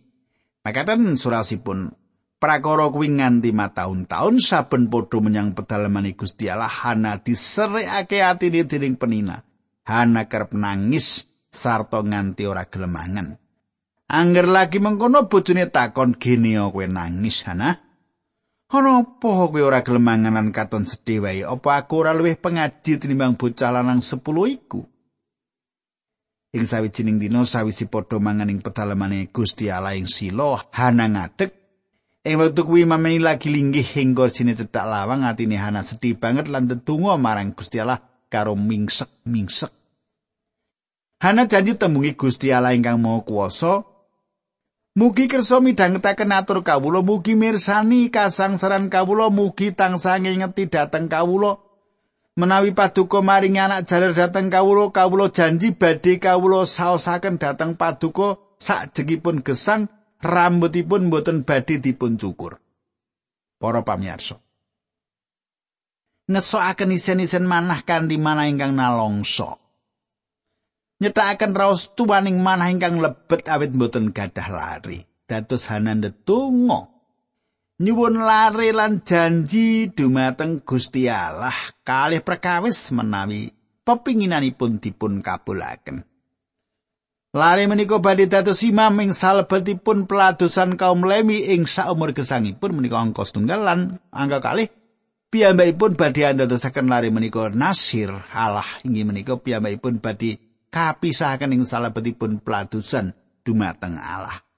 Makaten 0.66 1.14
surasipun 1.14 1.94
prakara 2.42 2.90
kuwi 2.90 3.22
nganti 3.22 3.54
mataun-taun 3.54 4.42
saben 4.42 4.90
padha 4.90 5.22
menyang 5.22 5.54
pedalaman 5.54 6.10
Gusti 6.18 6.50
Allah 6.50 6.66
Hana 6.66 7.22
diserekake 7.22 8.26
atine 8.26 8.66
dening 8.66 8.98
penina. 8.98 9.46
Hana 9.86 10.26
kerep 10.26 10.58
nangis 10.58 11.30
sarta 11.54 12.02
nganti 12.02 12.50
ora 12.50 12.66
gelemangan. 12.66 13.38
Angger 14.10 14.50
lagi 14.50 14.82
mengkono 14.82 15.30
bojone 15.30 15.70
takon 15.70 16.18
gene 16.18 16.58
kowe 16.58 16.90
nangis 16.90 17.46
Hana. 17.46 17.78
Ana 18.74 19.06
apa 19.06 19.30
kowe 19.30 19.62
ora 19.62 19.86
gelemanganan 19.86 20.50
katon 20.50 20.90
sedih 20.90 21.22
wae? 21.22 21.46
Apa 21.46 21.86
aku 21.86 22.02
ora 22.02 22.18
luwih 22.18 22.34
pengaji 22.34 22.98
tinimbang 22.98 23.38
bocah 23.38 23.70
lanang 23.70 24.02
10 24.02 24.26
iku? 24.58 24.91
Ing 26.52 26.68
sawijining 26.68 27.16
dina 27.16 27.48
sawisi 27.48 27.88
padha 27.88 28.20
mangan 28.20 28.52
ing 28.52 28.60
pedalamane 28.60 29.32
Gusti 29.32 29.72
Allah 29.72 29.96
ing 29.96 30.04
Silo, 30.12 30.60
Hana 30.76 31.08
ngadeg. 31.08 31.56
Ing 32.28 32.36
wektu 32.36 32.68
kuwi 32.68 32.84
mameni 32.84 33.24
lagi 33.24 33.48
linggih 33.48 33.88
ing 33.96 34.12
kursine 34.12 34.52
cedhak 34.52 34.84
lawang 34.84 35.24
atine 35.24 35.56
Hana 35.56 35.80
sedih 35.80 36.20
banget 36.20 36.52
lan 36.52 36.68
ndedonga 36.68 37.16
marang 37.16 37.56
Gusti 37.56 37.80
Allah 37.80 38.04
karo 38.28 38.60
mingsek-mingsek. 38.60 39.72
Hana 41.24 41.48
janji 41.48 41.80
tembungi 41.80 42.20
Gusti 42.20 42.52
Allah 42.52 42.76
ingkang 42.76 43.00
Maha 43.00 43.24
Kuwasa 43.24 43.74
Mugi 44.92 45.32
kersa 45.32 45.64
midhangetaken 45.64 46.36
atur 46.36 46.68
kawula, 46.68 47.00
mugi 47.00 47.40
mirsani 47.40 48.12
kasangsaran 48.12 48.92
kawula, 48.92 49.32
mugi 49.32 49.72
tansah 49.72 50.20
ngingeti 50.20 50.68
dhateng 50.68 51.08
kawula. 51.08 51.71
Menawi 52.40 52.72
paduka 52.72 53.20
maring 53.20 53.60
anak 53.60 53.88
jaler 53.88 54.16
dateng 54.16 54.48
kawula 54.48 54.92
kawula 54.96 55.32
janji 55.32 55.76
badhe 55.76 56.20
kawula 56.22 56.64
saosaken 56.64 57.36
dateng 57.42 57.76
paduka 57.76 58.40
sakjengipun 58.62 59.44
gesang 59.44 59.92
rambutipun 60.22 61.12
boten 61.12 61.44
badhe 61.44 61.82
dipun 61.82 62.16
cukur. 62.16 62.62
Para 63.62 63.86
pamirsa 63.86 64.42
ngesokaken 66.32 66.96
isen-isen 66.96 67.44
manah 67.44 67.84
kanthi 67.84 68.16
manah 68.16 68.48
ingkang 68.48 68.72
nalongso. 68.72 69.60
Nyetakaken 71.04 71.58
raos 71.58 71.92
tuwaning 71.98 72.40
manah 72.40 72.72
ingkang 72.72 73.04
lebet 73.04 73.50
awit 73.52 73.76
boten 73.76 74.16
gadah 74.16 74.48
lari. 74.48 75.04
Dados 75.28 75.68
hanande 75.68 76.12
tungo 76.12 77.01
nyuwun 77.82 78.22
lare 78.22 78.70
lan 78.78 79.02
janji 79.02 79.90
dumateng 79.90 80.62
Gusti 80.62 81.10
Allah 81.10 81.74
kalih 81.82 82.22
perkawis 82.22 82.94
menawi 82.94 83.50
pepinginanipun 83.82 84.78
dipun 84.78 85.26
kabulaken. 85.26 86.06
Lare 87.34 87.64
menika 87.66 87.98
badhe 87.98 88.30
dados 88.30 88.62
imam 88.62 88.94
ing 89.02 89.16
salebetipun 89.18 90.06
peladosan 90.06 90.78
kaum 90.78 91.02
Lewi 91.08 91.50
ing 91.56 91.66
saumur 91.66 92.14
gesangipun 92.14 92.78
menika 92.78 93.02
angka 93.02 93.24
setunggal 93.26 93.66
lan 93.66 93.80
angka 94.14 94.44
kalih 94.44 94.68
piyambakipun 95.32 95.96
badhe 95.98 96.28
andadosaken 96.28 96.92
lare 96.92 97.10
menika 97.10 97.50
nasir 97.50 98.12
Allah 98.36 98.68
inggih 98.84 99.08
menika 99.08 99.40
piyambakipun 99.40 100.04
badhe 100.04 100.38
kapisahaken 100.70 101.56
ing 101.56 101.64
salebetipun 101.66 102.44
peladosan 102.46 103.16
dumateng 103.42 103.96
Allah. 103.98 104.51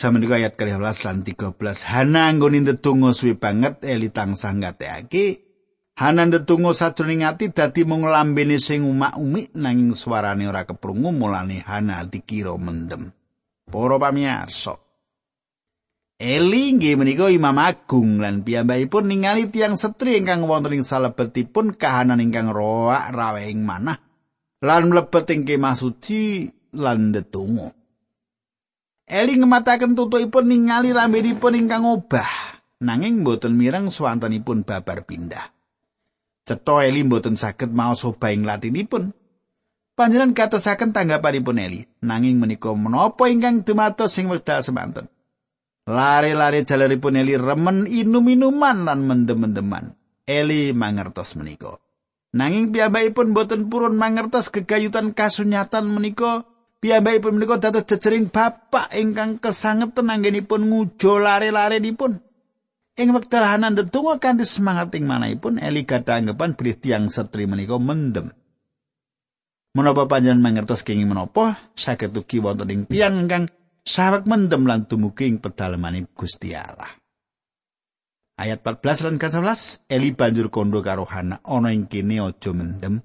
Samenika 0.00 0.40
ayat 0.40 0.56
12 0.56 0.80
lan 0.80 1.20
13 1.20 1.60
Hana 1.84 2.32
nggone 2.32 2.64
ndedonga 2.64 3.12
suwi 3.12 3.36
banget 3.36 3.84
eli 3.84 4.08
tansah 4.08 4.56
ngateake 4.56 5.44
Hana 6.00 6.24
ndedonga 6.24 6.72
sajroning 6.72 7.28
ati 7.28 7.52
dadi 7.52 7.84
mung 7.84 8.08
lambene 8.08 8.56
sing 8.56 8.88
umak-umik 8.88 9.52
nanging 9.52 9.92
suarane 9.92 10.48
ora 10.48 10.64
keprungu 10.64 11.12
mulane 11.12 11.60
Hana 11.60 12.08
dikira 12.08 12.56
mendem. 12.56 13.12
Para 13.68 14.00
pamirsa 14.00 14.80
Eli 16.16 16.72
nggih 16.80 16.96
menika 16.96 17.28
Imam 17.28 17.60
Agung 17.60 18.24
lan 18.24 18.40
piyambakipun 18.40 19.04
ningali 19.04 19.52
tiang 19.52 19.76
setri 19.76 20.16
ingkang 20.16 20.48
wonten 20.48 20.80
ing 20.80 20.84
salebetipun 20.84 21.76
kahanan 21.76 22.24
ingkang 22.24 22.48
roak 22.48 23.12
rawehing 23.12 23.64
manah 23.68 24.00
lan 24.64 24.88
mlebet 24.88 25.28
ing 25.32 25.44
kemah 25.44 25.76
suci 25.76 26.48
lan 26.76 27.12
ndedonga 27.12 27.79
Eli 29.10 29.34
ngemataken 29.42 29.98
tutukipun 29.98 30.46
ningali 30.46 30.94
lambenipun 30.94 31.58
ingkang 31.58 31.82
obah, 31.82 32.62
nanging 32.78 33.26
boten 33.26 33.58
mireng 33.58 33.90
swantenipun 33.90 34.62
babar 34.62 35.02
pindah. 35.02 35.50
Cetha 36.46 36.86
Eli 36.86 37.02
boten 37.02 37.34
saged 37.34 37.74
maos 37.74 38.06
obah 38.06 38.30
ing 38.30 38.46
latinipun. 38.46 39.10
Panjenengan 39.98 40.30
katosaken 40.30 40.94
tanggapanipun 40.94 41.58
Eli, 41.58 41.82
nanging 42.06 42.38
menika 42.38 42.70
menapa 42.70 43.26
ingkang 43.26 43.66
dumados 43.66 44.14
sing 44.14 44.30
wekdal 44.30 44.62
semanten. 44.62 45.10
Lare-lare 45.90 46.62
jaleripun 46.62 47.18
Eli 47.18 47.34
remen 47.34 47.90
inum-inuman 47.90 48.86
lan 48.86 49.10
mendem-mendeman. 49.10 49.98
Eli 50.22 50.70
mangertos 50.70 51.34
menika. 51.34 51.82
Nanging 52.30 52.70
piyambakipun 52.70 53.34
boten 53.34 53.66
purun 53.66 53.98
mangertos 53.98 54.54
gegayutan 54.54 55.18
kasunyatan 55.18 55.90
menika 55.90 56.46
piyambakipun 56.80 57.36
menika 57.36 57.60
dados 57.60 57.86
jejering 57.86 58.32
bapak 58.32 58.90
ingkang 58.96 59.36
kesangeten 59.38 60.08
anggenipun 60.08 60.66
ngujo 60.66 61.20
lare-larenipun. 61.20 62.18
Ing 63.00 63.08
wekdal 63.16 63.46
hanan 63.46 63.76
ndedonga 63.76 64.20
kanthi 64.20 64.44
semangat 64.44 64.92
ing 64.98 65.08
manahipun 65.08 65.62
Eli 65.62 65.88
gadah 65.88 66.20
anggapan 66.20 66.52
bilih 66.52 66.76
tiang 66.76 67.04
setri 67.08 67.46
menika 67.46 67.80
mendem. 67.80 68.34
Menapa 69.70 70.10
panjenengan 70.10 70.42
mangertos 70.42 70.82
kenging 70.82 71.06
menapa 71.06 71.70
saged 71.78 72.10
ugi 72.12 72.42
wonten 72.42 72.68
ing 72.74 72.80
tiang 72.90 73.22
ingkang 73.22 73.46
sawek 73.86 74.26
mendem 74.26 74.66
lan 74.66 74.90
dumugi 74.90 75.30
ing 75.30 75.38
pedalaman 75.38 76.10
Gusti 76.10 76.52
Allah. 76.52 76.90
Ayat 78.40 78.64
14 78.64 79.04
lan 79.06 79.16
11 79.20 79.84
Eli 79.86 80.10
banjur 80.16 80.48
kondo 80.48 80.80
karo 80.80 81.04
Hana 81.04 81.44
ana 81.44 81.70
ing 81.70 81.86
kene 81.86 82.18
aja 82.24 82.50
mendem. 82.56 83.04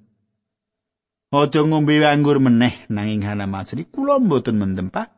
Aja 1.33 1.65
ngombe 1.65 1.97
anggur 2.05 2.37
meneh 2.37 2.85
nanging 2.91 3.25
Hana 3.25 3.49
Masri 3.49 3.89
kula 3.89 4.21
mboten 4.21 4.61
mendem 4.61 4.93
Pak. 4.93 5.09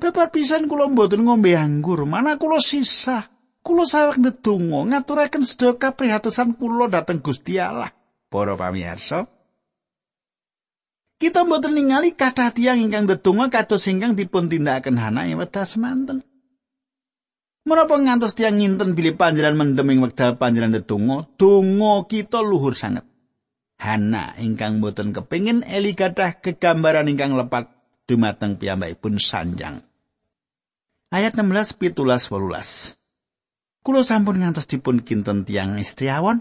Bapak 0.00 0.32
pisan 0.32 0.66
kula 0.66 0.88
mboten 0.90 1.28
ngombe 1.28 1.52
anggur, 1.54 2.08
mana 2.08 2.40
kula 2.40 2.58
sisa. 2.58 3.28
Kula 3.64 3.88
sawek 3.88 4.20
ndedonga 4.20 4.92
ngaturaken 4.92 5.48
sedaya 5.48 5.80
kaprihatosan 5.80 6.52
kula 6.58 6.92
dhateng 6.92 7.24
Gusti 7.24 7.56
Allah. 7.56 7.88
Para 8.28 8.58
pamirsa, 8.58 9.24
kita 11.16 11.46
mboten 11.46 11.72
ningali 11.78 12.12
kathah 12.12 12.52
tiyang 12.52 12.82
ingkang 12.82 13.08
ndedonga 13.08 13.48
kados 13.48 13.86
ingkang 13.88 14.18
dipun 14.18 14.50
tindakaken 14.50 14.98
Hana 15.00 15.30
ing 15.30 15.40
wekdal 15.40 15.64
semanten. 15.64 16.20
Menapa 17.64 17.96
ngantos 17.96 18.36
tiyang 18.36 18.60
nginten 18.60 18.92
bilih 18.92 19.16
panjenengan 19.16 19.56
mendem 19.56 19.88
ing 19.94 20.04
wekdal 20.04 20.36
panjenengan 20.36 20.84
ndedonga, 20.84 21.16
donga 21.40 22.04
kita 22.04 22.44
luhur 22.44 22.76
sanget. 22.76 23.08
Hana 23.84 24.32
ingkang 24.40 24.80
boten 24.80 25.12
kepingin 25.12 25.60
Eli 25.60 25.92
gadah 25.92 26.40
kegambaran 26.40 27.04
ingkang 27.04 27.36
lepat 27.36 27.68
dumateng 28.08 28.56
piyambakipun 28.56 29.20
sanjang. 29.20 29.84
Ayat 31.12 31.36
16 31.36 31.76
pitulas 31.76 32.24
wolulas. 32.32 32.96
Kulo 33.84 34.00
sampun 34.00 34.40
ngantos 34.40 34.64
dipun 34.64 35.04
kinten 35.04 35.44
tiang 35.44 35.76
istriawan. 35.76 36.40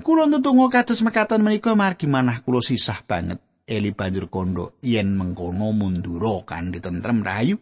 Kulo 0.00 0.24
nutunggu 0.24 0.72
kados 0.72 1.04
mekatan 1.04 1.44
menika 1.44 1.76
margi 1.76 2.08
manah 2.08 2.40
kulo 2.40 2.64
sisah 2.64 3.04
banget. 3.04 3.36
Eli 3.68 3.92
banjur 3.92 4.32
kondo 4.32 4.80
yen 4.80 5.12
mengkono 5.12 5.76
munduro 5.76 6.48
kan 6.48 6.72
ditentrem 6.72 7.20
rayu. 7.20 7.60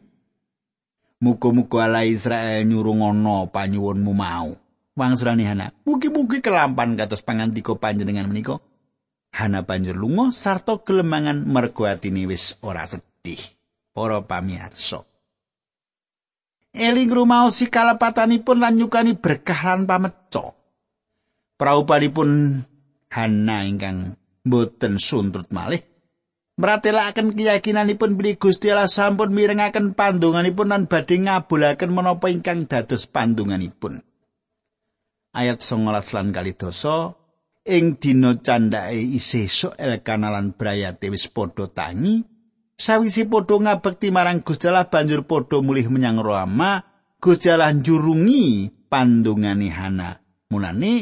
Muga-muga 1.18 1.90
ala 1.90 2.06
Israel 2.06 2.62
nyurungono 2.70 3.50
panyuwunmu 3.50 4.12
mau. 4.14 4.63
Wangsulane 4.94 5.44
Hana. 5.44 5.74
Mugi-mugi 5.84 6.40
kelampan 6.40 6.94
kados 6.94 7.20
pangandika 7.22 7.74
panjenengan 7.76 8.30
menika. 8.30 8.62
Hana 9.34 9.66
banjur 9.66 9.98
lunga 9.98 10.30
sarta 10.30 10.78
gelemangan 10.78 11.42
mergo 11.42 11.90
atine 11.90 12.24
wis 12.30 12.54
ora 12.62 12.86
sedih. 12.86 13.42
Para 13.94 14.22
pamirsa. 14.22 15.06
Eli 16.74 17.06
ngrumaosi 17.06 17.70
kalepatanipun 17.70 18.58
lan 18.58 18.74
nyukani 18.74 19.14
berkah 19.14 19.74
lan 19.74 19.86
pameco. 19.86 20.58
Praupanipun 21.54 22.62
Hana 23.14 23.62
ingkang 23.62 24.18
boten 24.42 24.98
suntrut 24.98 25.54
malih. 25.54 25.78
Mratelaken 26.54 27.34
keyakinanipun 27.34 28.14
bilih 28.14 28.38
Gusti 28.38 28.70
Allah 28.70 28.86
sampun 28.86 29.34
mirengaken 29.34 29.94
pandunganipun 29.94 30.70
lan 30.70 30.86
badhe 30.86 31.18
ngabulaken 31.18 31.90
menapa 31.90 32.30
ingkang 32.30 32.66
dados 32.70 33.10
pandunganipun. 33.10 34.02
Ayat 35.34 35.58
19 35.58 36.14
lan 36.14 36.30
kali 36.30 36.54
dosa 36.54 37.10
ing 37.66 37.98
dina 37.98 38.38
candhake 38.38 38.94
isih 39.18 39.50
sok 39.50 39.74
elkanalan 39.74 40.54
brayate 40.54 41.10
wis 41.10 41.26
padha 41.26 41.66
tangi 41.66 42.22
sawisi 42.78 43.26
padha 43.26 43.58
ngabekti 43.58 44.14
marang 44.14 44.46
Gusti 44.46 44.70
Allah 44.70 44.86
banjur 44.86 45.26
padha 45.26 45.58
mulih 45.58 45.90
menyang 45.90 46.22
Roma 46.22 46.86
Gusti 47.18 47.50
Allah 47.50 47.74
njurungi 47.74 48.70
pandungane 48.86 49.68
Hana 49.74 50.14
mulane 50.54 50.92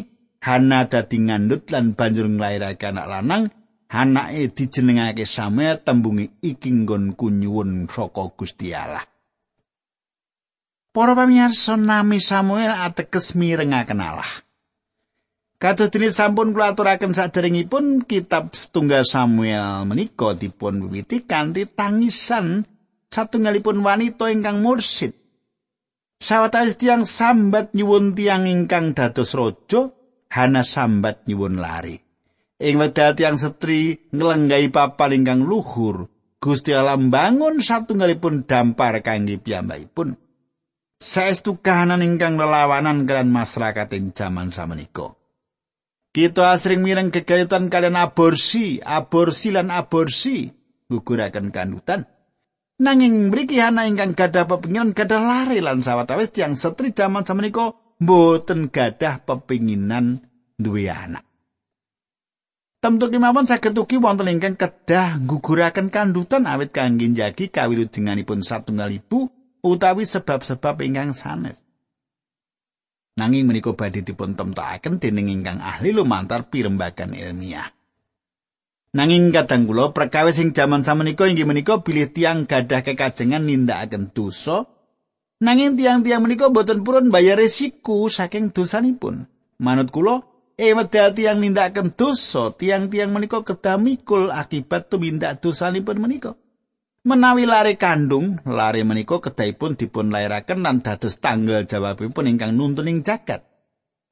Hana 0.41 0.89
dadi 0.89 1.19
ngandut 1.29 1.69
lan 1.69 1.93
banjur 1.93 2.27
nglairake 2.33 2.89
anak 2.89 3.07
lanang 3.13 3.45
anake 3.93 4.57
dijenengake 4.57 5.29
Samuel 5.29 5.85
tembungi 5.85 6.41
iki 6.41 6.73
nggonku 6.73 7.29
nyuwun 7.29 7.85
saka 7.87 8.33
Gusti 8.33 8.73
Allah. 8.73 9.12
Para 10.93 11.17
pamirsa 11.17 11.81
nami 11.81 12.21
Samuel 12.21 12.69
ateges 12.69 13.33
mirengaken 13.33 14.01
Allah. 14.05 14.29
Kados 15.57 15.89
sampun 16.13 16.53
kula 16.53 16.75
aturaken 16.75 17.17
saderengipun 17.17 18.05
kitab 18.05 18.53
setunggal 18.53 19.07
Samuel 19.07 19.89
menika 19.89 20.37
dipun 20.37 20.85
wiwiti 20.85 21.25
kanthi 21.25 21.65
tangisan 21.71 22.69
satunggalipun 23.09 23.81
wanita 23.81 24.29
ingkang 24.29 24.61
mursid. 24.61 25.17
Sawetawis 26.21 26.77
tiyang 26.77 27.09
sambat 27.09 27.73
nyuwun 27.73 28.13
tiyang 28.13 28.47
ingkang 28.51 28.93
dados 28.93 29.33
raja, 29.33 29.91
Hana 30.29 30.61
sambat 30.67 31.25
nyuwun 31.25 31.57
lari. 31.57 31.97
ing 32.63 32.79
wekdal 32.79 33.19
tiang 33.19 33.35
setri 33.35 34.07
nglenggahi 34.15 34.71
papan 34.71 35.19
ingkang 35.19 35.43
luhur 35.43 36.07
Gusti 36.39 36.75
Allah 36.75 36.99
mbangun 36.99 37.59
satunggalipun 37.59 38.47
dampar 38.47 39.03
kangge 39.03 39.39
piyambakipun 39.43 40.15
saestu 41.03 41.59
kahanan 41.59 41.99
ingkang 42.07 42.39
lelawanan 42.39 43.03
kalian 43.03 43.35
masyarakat 43.35 43.91
ing 43.99 44.15
jaman 44.15 44.55
samenika. 44.55 45.19
Kita 46.15 46.55
asring 46.55 46.87
mireng 46.87 47.11
kegayutan 47.11 47.67
kalian 47.67 47.99
aborsi 47.99 48.79
aborsi 48.79 49.51
lan 49.51 49.75
aborsi 49.75 50.47
guguraken 50.87 51.51
kandutan. 51.51 52.07
Nanging 52.79 53.35
mriki 53.35 53.59
ana 53.59 53.91
ingkang 53.91 54.15
gadah 54.15 54.47
pepinginan 54.47 54.95
gadah 54.95 55.19
lari 55.19 55.59
lan 55.59 55.83
sawetawis 55.83 56.31
tiang 56.31 56.55
setri 56.55 56.95
jaman 56.95 57.27
samenika 57.27 57.75
mboten 57.99 58.71
gadah 58.71 59.27
pepinginan 59.27 60.23
duwe 60.55 60.87
anak. 60.87 61.27
Temtu 62.83 63.15
kemawon 63.15 63.47
saged 63.47 63.79
ugi 63.79 64.03
wonten 64.03 64.27
ingkang 64.27 64.59
kedah 64.59 65.23
guguraken 65.23 65.89
kandutan 65.89 66.51
awit 66.51 66.75
kangge 66.75 67.07
njagi 67.09 67.49
kawilujenganipun 67.49 68.43
satunggal 68.43 68.91
ibu 68.91 69.42
utawi 69.63 70.05
sebab-sebab 70.05 70.83
ingkang 70.83 71.15
sanes. 71.15 71.63
Nanging 73.17 73.47
menika 73.47 73.73
badhe 73.77 74.03
dipun 74.03 74.35
temtokaken 74.35 74.99
dening 74.99 75.31
ingkang 75.31 75.63
ahli 75.63 75.95
lumantar 75.95 76.51
pirembagan 76.51 77.15
ilmiah. 77.15 77.71
Nanging 78.93 79.33
kadang 79.33 79.65
kula 79.65 79.97
perkawis 79.97 80.37
sing 80.37 80.53
jaman 80.53 80.85
samenika 80.85 81.25
inggih 81.25 81.49
menika 81.49 81.81
bilih 81.81 82.13
tiang 82.13 82.45
gadah 82.45 82.85
kekajengan 82.85 83.41
nindakaken 83.41 84.13
dosa. 84.13 84.69
Nanging 85.41 85.81
tiang-tiang 85.81 86.21
menika 86.21 86.53
boten 86.53 86.85
purun 86.85 87.09
bayar 87.09 87.41
resiko 87.41 88.07
saking 88.13 88.53
dosanipun. 88.53 89.25
Manut 89.57 89.89
kula, 89.89 90.23
E 90.53 90.77
wedal 90.77 91.17
tiang 91.17 91.41
nindakaken 91.41 91.97
dosa, 91.97 92.53
tiang-tiang 92.53 93.09
menika 93.09 93.41
kedah 93.41 93.81
mikul 93.81 94.29
akibat 94.29 94.93
tumindak 94.93 95.41
dosanipun 95.41 95.97
menika. 95.97 96.37
Menawi 97.03 97.51
lare 97.51 97.75
kandung, 97.75 98.39
lare 98.47 98.87
menika 98.87 99.19
kedahipun 99.19 99.75
dipun 99.75 100.15
lairaken 100.15 100.63
lan 100.63 100.87
dados 100.87 101.19
tanggal 101.19 101.67
jawabipun 101.67 102.31
ingkang 102.31 102.55
nuntun 102.55 102.87
ing 102.87 103.03
jagat. 103.03 103.43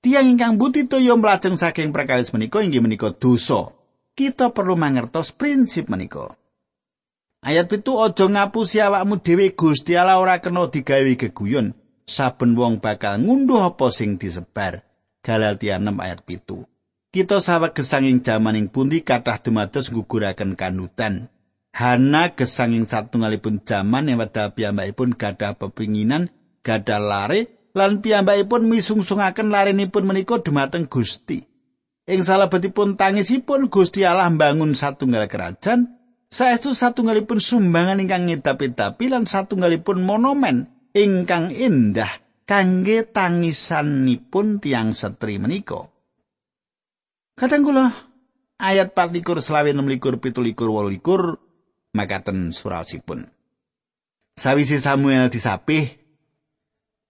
Tiang 0.03 0.27
ingkang 0.27 0.59
butitoya 0.59 1.15
mlajeng 1.15 1.55
saking 1.55 1.95
perkawis 1.95 2.35
menika 2.35 2.59
inggih 2.59 2.83
menika 2.83 3.15
dosa. 3.15 3.71
Kita 4.19 4.51
perlu 4.51 4.75
mangertos 4.75 5.31
prinsip 5.31 5.87
menika. 5.87 6.35
Ayat 7.47 7.71
pitu 7.71 7.95
aja 8.03 8.27
ngapusi 8.27 8.83
awakmu 8.83 9.23
dhewe 9.23 9.55
Gusti 9.55 9.95
Allah 9.95 10.19
ora 10.19 10.43
kena 10.43 10.67
digawe 10.67 11.15
geguyon. 11.15 11.79
Saben 12.11 12.59
wong 12.59 12.83
bakal 12.83 13.23
ngunduh 13.23 13.71
apa 13.71 13.95
sing 13.95 14.19
disebar. 14.19 14.83
Galatia 15.23 15.79
6 15.79 15.95
ayat 15.95 16.27
pitu. 16.27 16.67
Kita 17.15 17.39
saweg 17.39 17.71
gesanging 17.71 18.19
jamaning 18.19 18.67
pundi 18.67 19.07
kathah 19.07 19.39
dumados 19.39 19.95
guguraken 19.95 20.59
kanutan. 20.59 21.31
Hana 21.71 22.35
gesanging 22.35 22.85
satunggalipun 22.85 23.63
jaman 23.63 24.11
yang 24.11 24.19
wedal 24.19 24.51
piyambakipun 24.53 25.15
gadah 25.15 25.55
pepinginan, 25.55 26.29
gadah 26.67 26.99
lare, 26.99 27.71
lan 27.79 28.03
piyambakipun 28.03 28.67
misungsungaken 28.67 29.55
larenipun 29.55 30.03
menika 30.03 30.43
dumateng 30.43 30.91
Gusti. 30.91 31.41
Ing 32.11 32.21
salebetipun 32.27 32.99
tangisipun 32.99 33.71
Gusti 33.71 34.03
Allah 34.03 34.27
mbangun 34.35 34.75
satunggal 34.75 35.31
kerajaan, 35.31 35.95
saestu 36.27 36.75
satunggalipun 36.75 37.39
sumbangan 37.39 38.03
ingkang 38.03 38.27
ngedapi-dapi 38.27 39.07
lan 39.07 39.31
satunggalipun 39.31 40.03
monumen 40.03 40.67
ingkang 40.91 41.55
indah 41.55 42.11
kangge 42.51 43.07
tangisanipun 43.07 44.59
tiang 44.59 44.91
setri 44.91 45.39
menika. 45.39 45.87
Kadang 47.39 47.63
kula 47.63 47.95
ayat 48.59 48.91
24 48.91 49.39
selawe 49.39 49.71
26 49.71 50.19
17 50.35 51.50
makaten 51.95 52.55
suraosipun. 52.55 53.27
Sawise 54.39 54.81
Samuel 54.81 55.29
disapih 55.29 56.01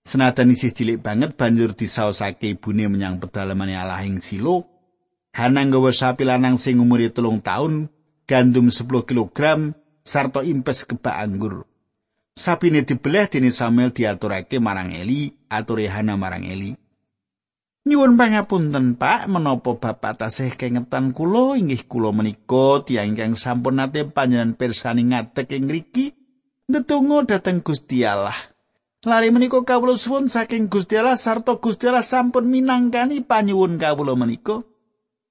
senajan 0.03 0.51
isih 0.51 0.73
cilik 0.75 0.99
banget 0.99 1.37
banjur 1.37 1.77
disaosake 1.77 2.59
ibune 2.59 2.91
menyang 2.91 3.21
pedalamane 3.23 3.77
Allah 3.77 4.03
ing 4.03 4.19
Silo. 4.19 4.67
Hana 5.31 5.63
nggawa 5.63 5.95
sapi 5.95 6.27
lanang 6.27 6.59
sing 6.59 6.83
umure 6.83 7.15
telung 7.15 7.39
taun, 7.39 7.87
gandum 8.27 8.67
10 8.67 9.07
kilogram, 9.07 9.79
sarta 10.03 10.43
impes 10.43 10.83
kebak 10.83 11.23
anggur. 11.23 11.71
Sapine 12.35 12.83
dibelah 12.83 13.31
dening 13.31 13.55
Samuel 13.55 13.95
diaturake 13.95 14.59
marang 14.59 14.91
Eli, 14.91 15.31
ature 15.47 15.87
Hana 15.87 16.19
marang 16.19 16.43
Eli. 16.43 16.75
Nyuwun 17.81 18.21
pangapunten 18.21 19.01
Pak, 19.01 19.25
menapa 19.25 19.73
Bapak 19.81 20.21
tasih 20.21 20.53
kengetan 20.53 21.17
kula 21.17 21.57
inggih 21.57 21.89
kula 21.89 22.13
menika 22.13 22.85
tiyang 22.85 23.17
ingkang 23.17 23.41
sampun 23.41 23.81
nate 23.81 24.05
panjenengan 24.05 24.53
pirsani 24.53 25.09
ngadeg 25.09 25.49
ing 25.49 25.65
mriki 25.65 26.13
ndedonga 26.69 27.25
dhateng 27.25 27.65
Gusti 27.65 28.05
Allah. 28.05 28.37
Lari 29.01 29.33
menika 29.33 29.65
kawula 29.65 29.97
suwun 29.97 30.29
saking 30.29 30.69
Gusti 30.69 31.01
Allah 31.01 31.17
sarta 31.17 31.57
Gusti 31.57 31.89
Allah 31.89 32.05
sampun 32.05 32.53
minangkani 32.53 33.25
panyuwun 33.25 33.81
kawula 33.81 34.13
menika. 34.13 34.61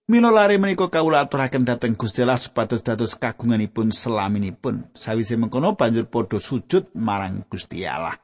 Mila 0.09 0.33
lare 0.33 0.57
menika 0.57 0.89
kawula 0.89 1.21
aturaken 1.21 1.69
dhateng 1.69 1.93
Gusti 1.93 2.25
Allah 2.25 2.41
supados 2.41 2.81
dados 2.81 3.13
kagunganipun 3.13 3.93
selaminipun. 3.93 4.89
Sawise 4.97 5.37
mengkono 5.37 5.77
banjur 5.77 6.09
padha 6.09 6.41
sujud 6.41 6.97
marang 6.97 7.45
Gusti 7.45 7.85
Allah. 7.85 8.17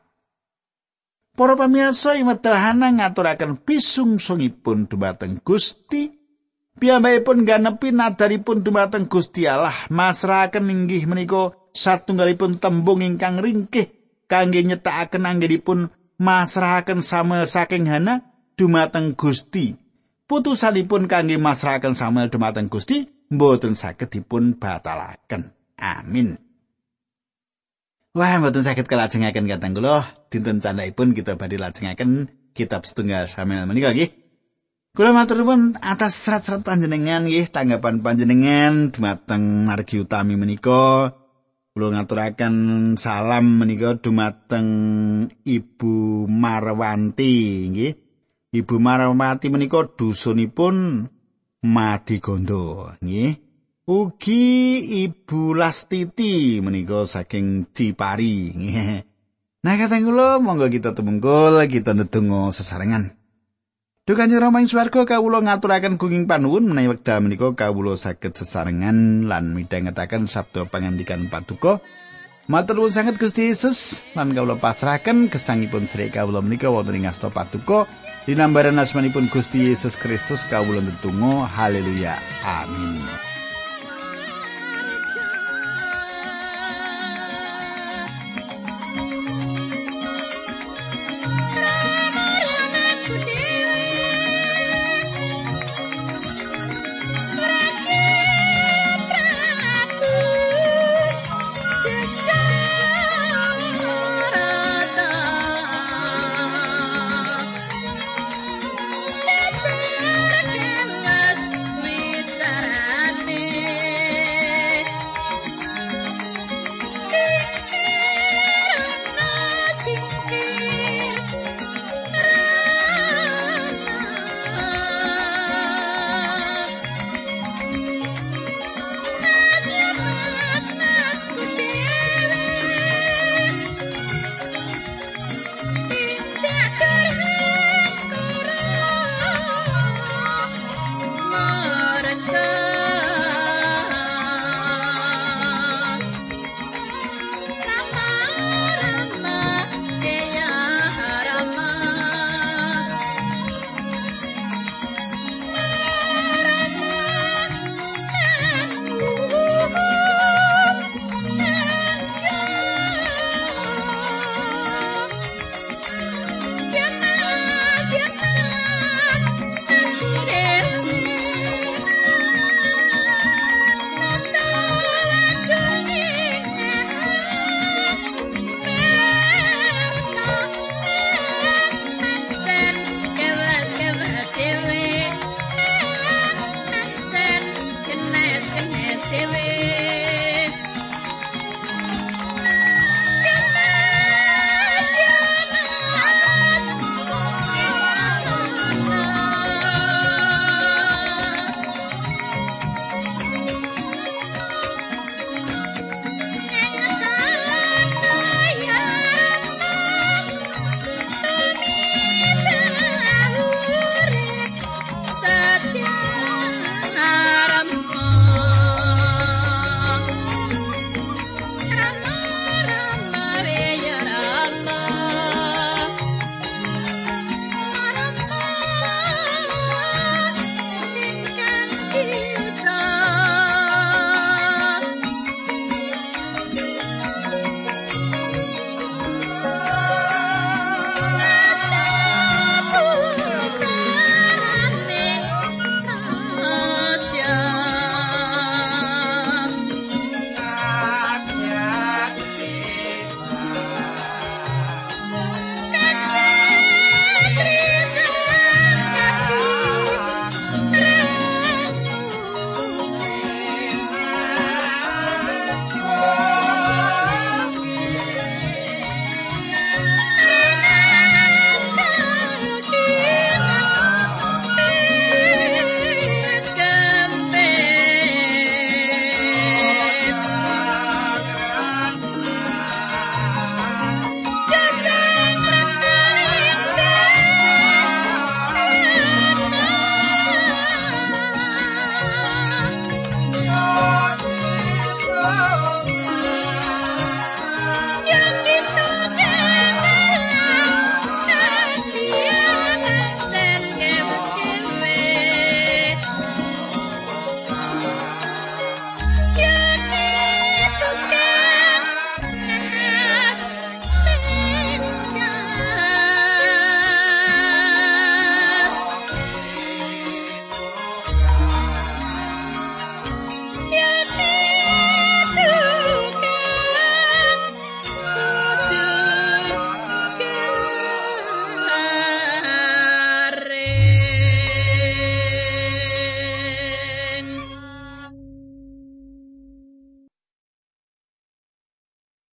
Para 1.35 1.59
pamirsa 1.59 2.15
ing 2.15 2.31
wedahana 2.31 2.95
ngaturaken 2.95 3.59
pisungsungipun 3.59 4.87
dumateng 4.87 5.43
Gusti. 5.43 6.15
Piyambakipun 6.75 7.47
ganepi 7.47 7.95
nadaripun 7.95 8.59
dumateng 8.59 9.07
Gusti 9.07 9.47
Allah, 9.47 9.87
masrahaken 9.87 10.67
inggih 10.67 11.07
menika 11.07 11.55
satunggalipun 11.71 12.59
tembung 12.59 12.99
ingkang 12.99 13.39
ringkih 13.39 13.95
kangge 14.27 14.59
nyetakaken 14.59 15.23
anggenipun 15.23 15.87
masrahaken 16.19 16.99
Samuel 16.99 17.47
saking 17.47 17.87
Hana 17.87 18.27
dumateng 18.59 19.15
Gusti. 19.15 19.79
putusanipun 20.25 21.05
kangge 21.05 21.37
masrahaken 21.37 21.93
Samuel 21.93 22.33
dumateng 22.33 22.67
Gusti 22.69 23.05
mboten 23.29 23.77
saged 23.77 24.09
dipun 24.09 24.57
batalaken. 24.57 25.53
Amin. 25.77 26.44
Wah, 28.15 28.39
mboten 28.39 28.63
saged 28.63 28.87
kalajengaken 28.87 29.43
kateng 29.43 29.75
kula 29.75 30.07
dinten 30.31 30.63
candhaipun 30.63 31.11
kita 31.11 31.35
badhe 31.35 31.59
lajengaken 31.59 32.31
kitab 32.55 32.87
setunggal 32.87 33.27
Samuel 33.27 33.67
menika 33.67 33.91
nggih. 33.91 34.07
Kula 34.95 35.11
matur 35.11 35.43
nuwun 35.43 35.75
atas 35.83 36.15
serat-serat 36.23 36.63
panjenengan 36.63 37.27
nggih 37.27 37.51
tanggapan 37.51 37.99
panjenengan 37.99 38.95
dumateng 38.95 39.67
margi 39.67 39.99
utami 39.99 40.39
menika. 40.39 41.11
Kula 41.75 41.91
ngaturaken 41.91 42.55
salam 42.95 43.59
menika 43.59 43.99
dumateng 43.99 44.69
Ibu 45.43 46.23
Marwanti 46.31 47.67
nggih. 47.67 47.93
Ibu 48.55 48.75
Marawati 48.79 49.51
menika 49.51 49.91
dusunipun 49.91 51.03
Madigondo 51.67 52.95
nggih. 53.03 53.44
Ugi 53.85 54.81
Ibu 55.05 55.53
Lastiti 55.53 56.57
menika 56.57 57.05
saking 57.05 57.69
Cipari. 57.69 58.49
Nah 59.65 59.81
kateng 59.81 60.05
kula 60.05 60.37
monggo 60.37 60.69
kita 60.69 60.93
tumungkul 60.93 61.57
kita 61.65 61.97
ndedonga 61.97 62.53
sesarengan. 62.53 63.17
Duh 64.05 64.13
Kanjeng 64.13 64.37
Rama 64.37 64.61
ing 64.61 64.69
swarga 64.69 65.09
kawula 65.09 65.41
ngaturaken 65.41 65.97
gunging 65.97 66.29
panuwun 66.29 66.69
menawi 66.69 66.93
wekdal 66.93 67.25
menika 67.25 67.49
kawula 67.57 67.97
saged 67.97 68.37
sesarengan 68.37 69.25
lan 69.25 69.57
midhangetaken 69.57 70.29
sabda 70.29 70.69
pangandikan 70.69 71.33
Paduka. 71.33 71.81
Matur 72.45 72.77
nuwun 72.77 72.93
sanget 72.93 73.17
Gusti 73.17 73.49
Yesus 73.49 74.05
lan 74.13 74.37
kawula 74.37 74.61
pasrahaken 74.61 75.33
gesangipun 75.33 75.89
Sri 75.89 76.13
kawula 76.13 76.45
menika 76.45 76.69
wonten 76.69 77.01
ing 77.01 77.09
asta 77.09 77.33
Paduka. 77.33 77.89
Dinambaran 78.29 78.77
asmanipun 78.77 79.33
Gusti 79.33 79.73
Yesus 79.73 79.97
Kristus 79.97 80.45
kawula 80.45 80.81
ndedonga 80.81 81.49
haleluya 81.49 82.17
amin 82.45 83.33